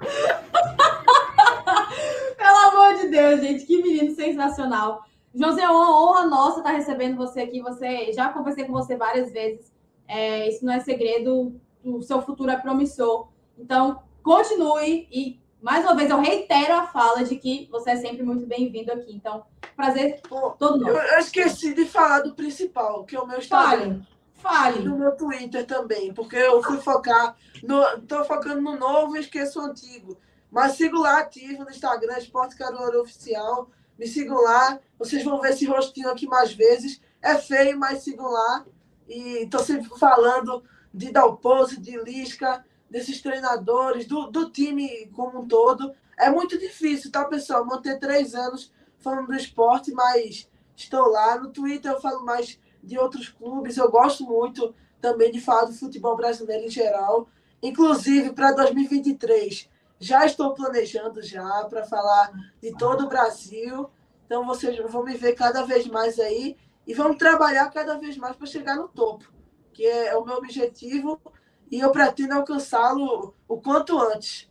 [2.38, 5.04] Pelo amor de Deus, gente, que menino sensacional.
[5.34, 7.60] Joãozinho, é uma honra nossa estar recebendo você aqui.
[7.60, 9.72] Você já conversei com você várias vezes.
[10.06, 11.60] É, isso não é segredo.
[11.84, 13.28] O seu futuro é promissor.
[13.58, 18.22] Então, continue e mais uma vez, eu reitero a fala de que você é sempre
[18.22, 19.14] muito bem-vindo aqui.
[19.14, 19.44] Então,
[19.76, 20.96] prazer Pô, todo nosso.
[20.96, 24.00] Eu, esqueci de falar do principal, que é o meu Instagram.
[24.34, 24.88] Fale, fale.
[24.88, 29.60] No meu Twitter também, porque eu fui focar, no, tô focando no novo e esqueço
[29.60, 30.16] o antigo.
[30.50, 33.70] Mas sigo lá ativo no Instagram, Esporte Caruaru Oficial.
[33.98, 34.80] Me sigam lá.
[34.98, 37.00] Vocês vão ver esse rostinho aqui mais vezes.
[37.20, 38.64] É feio, mas sigam lá.
[39.06, 45.48] E estou sempre falando de Dalpose, de Lisca, desses treinadores, do, do time como um
[45.48, 45.94] todo.
[46.18, 47.64] É muito difícil, tá, pessoal?
[47.64, 51.38] Manter três anos falando do esporte, mas estou lá.
[51.38, 53.76] No Twitter eu falo mais de outros clubes.
[53.76, 57.28] Eu gosto muito também de falar do futebol brasileiro em geral.
[57.62, 59.68] Inclusive, para 2023,
[59.98, 63.88] já estou planejando já para falar de todo o Brasil.
[64.26, 66.56] Então, vocês vão me ver cada vez mais aí
[66.86, 69.30] e vamos trabalhar cada vez mais para chegar no topo,
[69.72, 71.20] que é o meu objetivo
[71.70, 74.48] e eu pretendo alcançá-lo o quanto antes.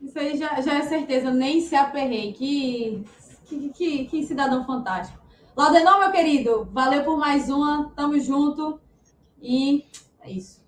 [0.00, 2.32] Isso aí já, já é certeza, nem se aperrei.
[2.32, 3.04] Que,
[3.46, 5.18] que, que, que cidadão fantástico.
[5.56, 8.80] Laudenor, meu querido, valeu por mais uma, tamo junto
[9.40, 9.84] e
[10.20, 10.64] é isso.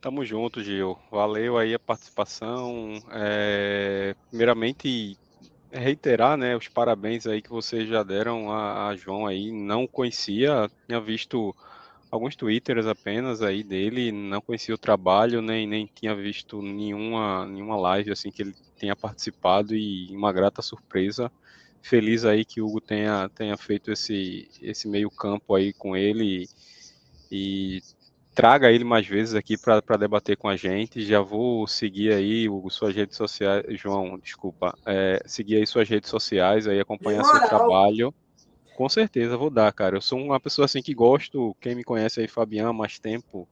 [0.00, 0.96] Tamo junto, Gil.
[1.10, 3.02] Valeu aí a participação.
[3.10, 5.18] É, primeiramente,
[5.70, 9.50] reiterar, né, os parabéns aí que vocês já deram a, a João aí.
[9.50, 11.54] Não conhecia, tinha visto
[12.10, 17.76] alguns twitters apenas aí dele, não conhecia o trabalho, nem, nem tinha visto nenhuma, nenhuma
[17.76, 21.30] live assim que ele tenha participado e uma grata surpresa.
[21.82, 26.44] Feliz aí que o Hugo tenha, tenha feito esse, esse meio campo aí com ele
[27.30, 27.80] e, e
[28.34, 31.02] traga ele mais vezes aqui para debater com a gente.
[31.02, 36.10] Já vou seguir aí o, suas redes sociais, João, desculpa, é, seguir aí suas redes
[36.10, 38.14] sociais, aí acompanhar seu trabalho.
[38.76, 39.96] Com certeza, vou dar, cara.
[39.96, 43.48] Eu sou uma pessoa assim que gosto, quem me conhece aí, Fabiano, há mais tempo,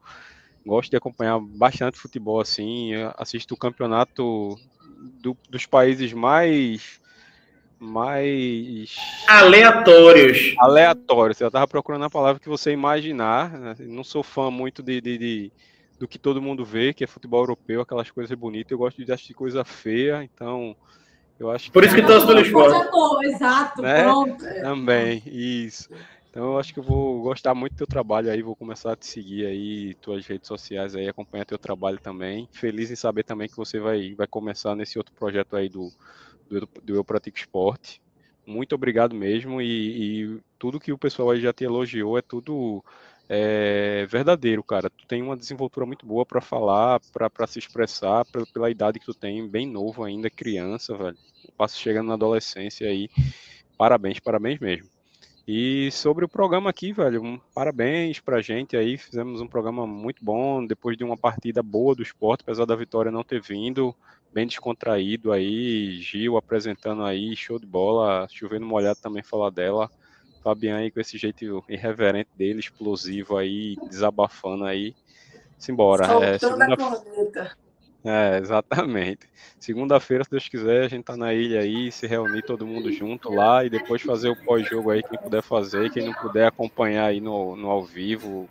[0.66, 4.54] gosto de acompanhar bastante futebol assim, assisto o campeonato
[5.22, 7.00] do, dos países mais
[7.78, 8.96] mais
[9.26, 10.54] aleatórios.
[10.58, 11.40] Aleatórios.
[11.40, 13.50] Eu tava procurando a palavra que você imaginar.
[13.50, 13.74] Né?
[13.80, 15.52] Não sou fã muito de, de, de,
[15.98, 18.72] do que todo mundo vê, que é futebol europeu, aquelas coisas bonitas.
[18.72, 20.76] Eu gosto de assistir coisa feia, então
[21.38, 23.26] eu acho Por isso que torço pelo esporte.
[23.26, 24.02] Exato, né?
[24.02, 24.44] pronto.
[24.62, 25.88] Também, isso.
[26.30, 28.96] Então eu acho que eu vou gostar muito do teu trabalho aí, vou começar a
[28.96, 32.48] te seguir aí, tuas redes sociais aí, acompanhar teu trabalho também.
[32.50, 35.92] Feliz em saber também que você vai, vai começar nesse outro projeto aí do,
[36.48, 38.02] do, do Eu Pratico Esporte.
[38.44, 42.84] Muito obrigado mesmo e, e tudo que o pessoal aí já te elogiou é tudo
[43.28, 44.90] é, verdadeiro, cara.
[44.90, 49.06] Tu tem uma desenvoltura muito boa para falar, para se expressar, pela, pela, idade que
[49.06, 51.16] tu tem, bem novo ainda, criança, velho.
[51.56, 53.08] Passo chegando na adolescência aí.
[53.76, 54.88] Parabéns, parabéns mesmo.
[55.46, 58.96] E sobre o programa aqui, velho, um parabéns pra gente aí.
[58.96, 63.12] Fizemos um programa muito bom, depois de uma partida boa do esporte, apesar da vitória
[63.12, 63.94] não ter vindo,
[64.32, 66.00] bem descontraído aí.
[66.00, 68.26] Gil apresentando aí, show de bola.
[68.30, 69.90] Chovendo molhado também falar dela.
[70.44, 74.94] Fabian aí com esse jeito irreverente dele, explosivo aí, desabafando aí.
[75.56, 76.04] Simbora.
[76.22, 76.76] É, segunda...
[78.04, 79.26] é, exatamente.
[79.58, 83.32] Segunda-feira, se Deus quiser, a gente tá na ilha aí, se reunir todo mundo junto
[83.32, 87.20] lá e depois fazer o pós-jogo aí, quem puder fazer, quem não puder acompanhar aí
[87.22, 88.46] no, no ao vivo,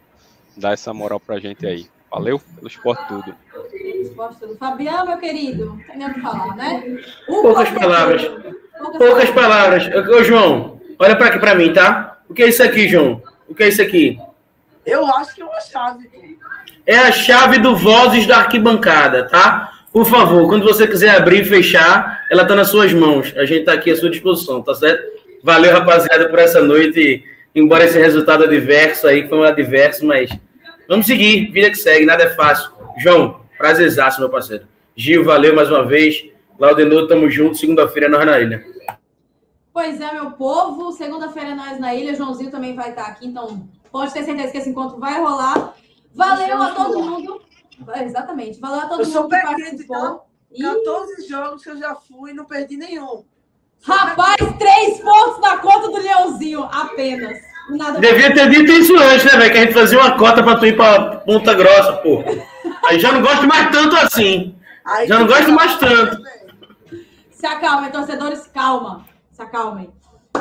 [0.58, 1.88] dar essa moral pra gente aí.
[2.10, 3.36] Valeu pelo esporte tudo.
[4.02, 4.58] Esporte tudo.
[4.58, 6.98] Fabiano, meu querido, tem nem o que falar, né?
[7.28, 8.28] Poucas palavras.
[8.28, 9.88] Poucas, Poucas palavras.
[9.88, 10.16] palavras.
[10.16, 12.18] Ô, João, Olha para aqui para mim, tá?
[12.30, 13.22] O que é isso aqui, João?
[13.48, 14.18] O que é isso aqui?
[14.86, 16.10] Eu acho que é uma chave.
[16.86, 19.72] É a chave do Vozes da arquibancada, tá?
[19.92, 23.34] Por favor, quando você quiser abrir e fechar, ela tá nas suas mãos.
[23.38, 25.04] A gente tá aqui à sua disposição, tá certo?
[25.44, 27.24] Valeu, rapaziada, por essa noite.
[27.54, 30.36] Embora esse resultado adverso aí, foi um adverso, mas
[30.88, 31.52] vamos seguir.
[31.52, 32.72] Vida que segue, nada é fácil.
[32.98, 34.64] João, prazerzaço, meu parceiro.
[34.96, 36.26] Gil, valeu mais uma vez.
[36.60, 37.58] Laudenor, tamo junto.
[37.58, 38.64] Segunda-feira nós na ilha.
[39.74, 40.92] Pois é, meu povo.
[40.92, 42.14] Segunda-feira é nós na ilha.
[42.14, 45.74] Joãozinho também vai estar aqui, então pode ter certeza que esse encontro vai rolar.
[46.14, 47.42] Valeu a todo mundo.
[47.96, 48.60] Exatamente.
[48.60, 50.26] Valeu a todo eu mundo que participou.
[50.52, 53.26] Então, 14 jogos que eu já fui e não perdi nenhum.
[53.82, 57.40] Rapaz, três pontos na conta do Leãozinho, apenas.
[57.70, 59.52] Nada Devia ter dito isso antes, né, velho?
[59.52, 62.24] Que a gente fazia uma cota pra tu ir pra Ponta Grossa, pô.
[62.86, 64.56] Aí já não gosto mais tanto assim.
[64.86, 66.22] Aí já não gosto mais tanto.
[67.32, 69.92] Se acalma, torcedores, calma se acalmem.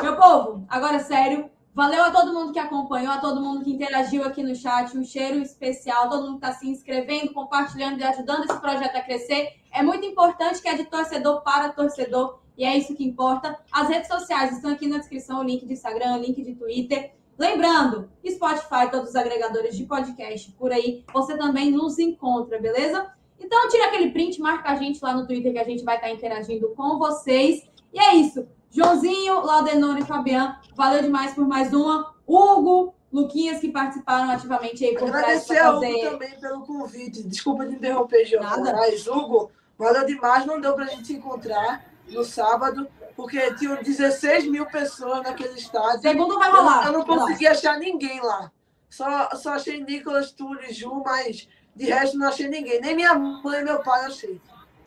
[0.01, 1.49] Meu povo, agora sério.
[1.75, 4.95] Valeu a todo mundo que acompanhou, a todo mundo que interagiu aqui no chat.
[4.95, 9.01] Um cheiro especial, todo mundo que está se inscrevendo, compartilhando e ajudando esse projeto a
[9.01, 9.53] crescer.
[9.71, 13.57] É muito importante que é de torcedor para torcedor e é isso que importa.
[13.71, 17.11] As redes sociais estão aqui na descrição: o link de Instagram, o link de Twitter.
[17.39, 23.11] Lembrando, Spotify, todos os agregadores de podcast por aí, você também nos encontra, beleza?
[23.39, 26.11] Então, tira aquele print, marca a gente lá no Twitter que a gente vai estar
[26.11, 27.67] interagindo com vocês.
[27.91, 28.47] E é isso.
[28.73, 32.11] Joãozinho, Laudenor e Fabiano, valeu demais por mais uma.
[32.27, 35.75] Hugo, Luquinhas, que participaram ativamente aí por Agradecer trás.
[35.75, 36.07] Agradecer fazer...
[36.07, 37.23] Hugo também pelo convite.
[37.23, 38.43] Desculpa te interromper, João.
[38.63, 40.45] Mas, Hugo, valeu demais.
[40.47, 45.53] Não deu para a gente se encontrar no sábado, porque tinham 16 mil pessoas naquele
[45.53, 46.01] estádio.
[46.01, 46.87] Segundo vai rolar.
[46.87, 48.51] Eu, eu não consegui achar ninguém lá.
[48.89, 52.81] Só, só achei Nicolas, Túlio e Ju, mas de resto não achei ninguém.
[52.81, 54.41] Nem minha mãe e meu pai achei.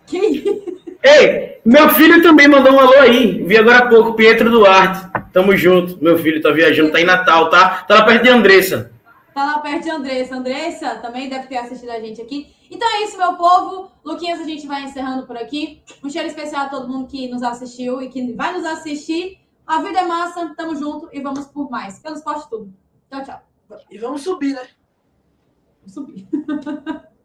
[0.07, 3.41] Que Ei, meu filho também mandou um alô aí.
[3.45, 5.09] Vi agora há pouco, Pietro Duarte.
[5.33, 6.03] Tamo junto.
[6.03, 7.85] Meu filho tá viajando, tá em Natal, tá?
[7.85, 8.91] Tá lá perto de Andressa.
[9.33, 10.35] Tá lá perto de Andressa.
[10.35, 12.53] Andressa também deve ter assistido a gente aqui.
[12.69, 13.93] Então é isso, meu povo.
[14.05, 15.81] Luquinhas, a gente vai encerrando por aqui.
[16.03, 19.39] Um cheiro especial a todo mundo que nos assistiu e que vai nos assistir.
[19.65, 22.01] A vida é massa, tamo junto e vamos por mais.
[22.01, 22.74] Pelo esporte tudo.
[23.11, 23.43] Tchau, tchau.
[23.91, 24.66] E vamos subir, né?
[25.81, 26.27] Vamos subir.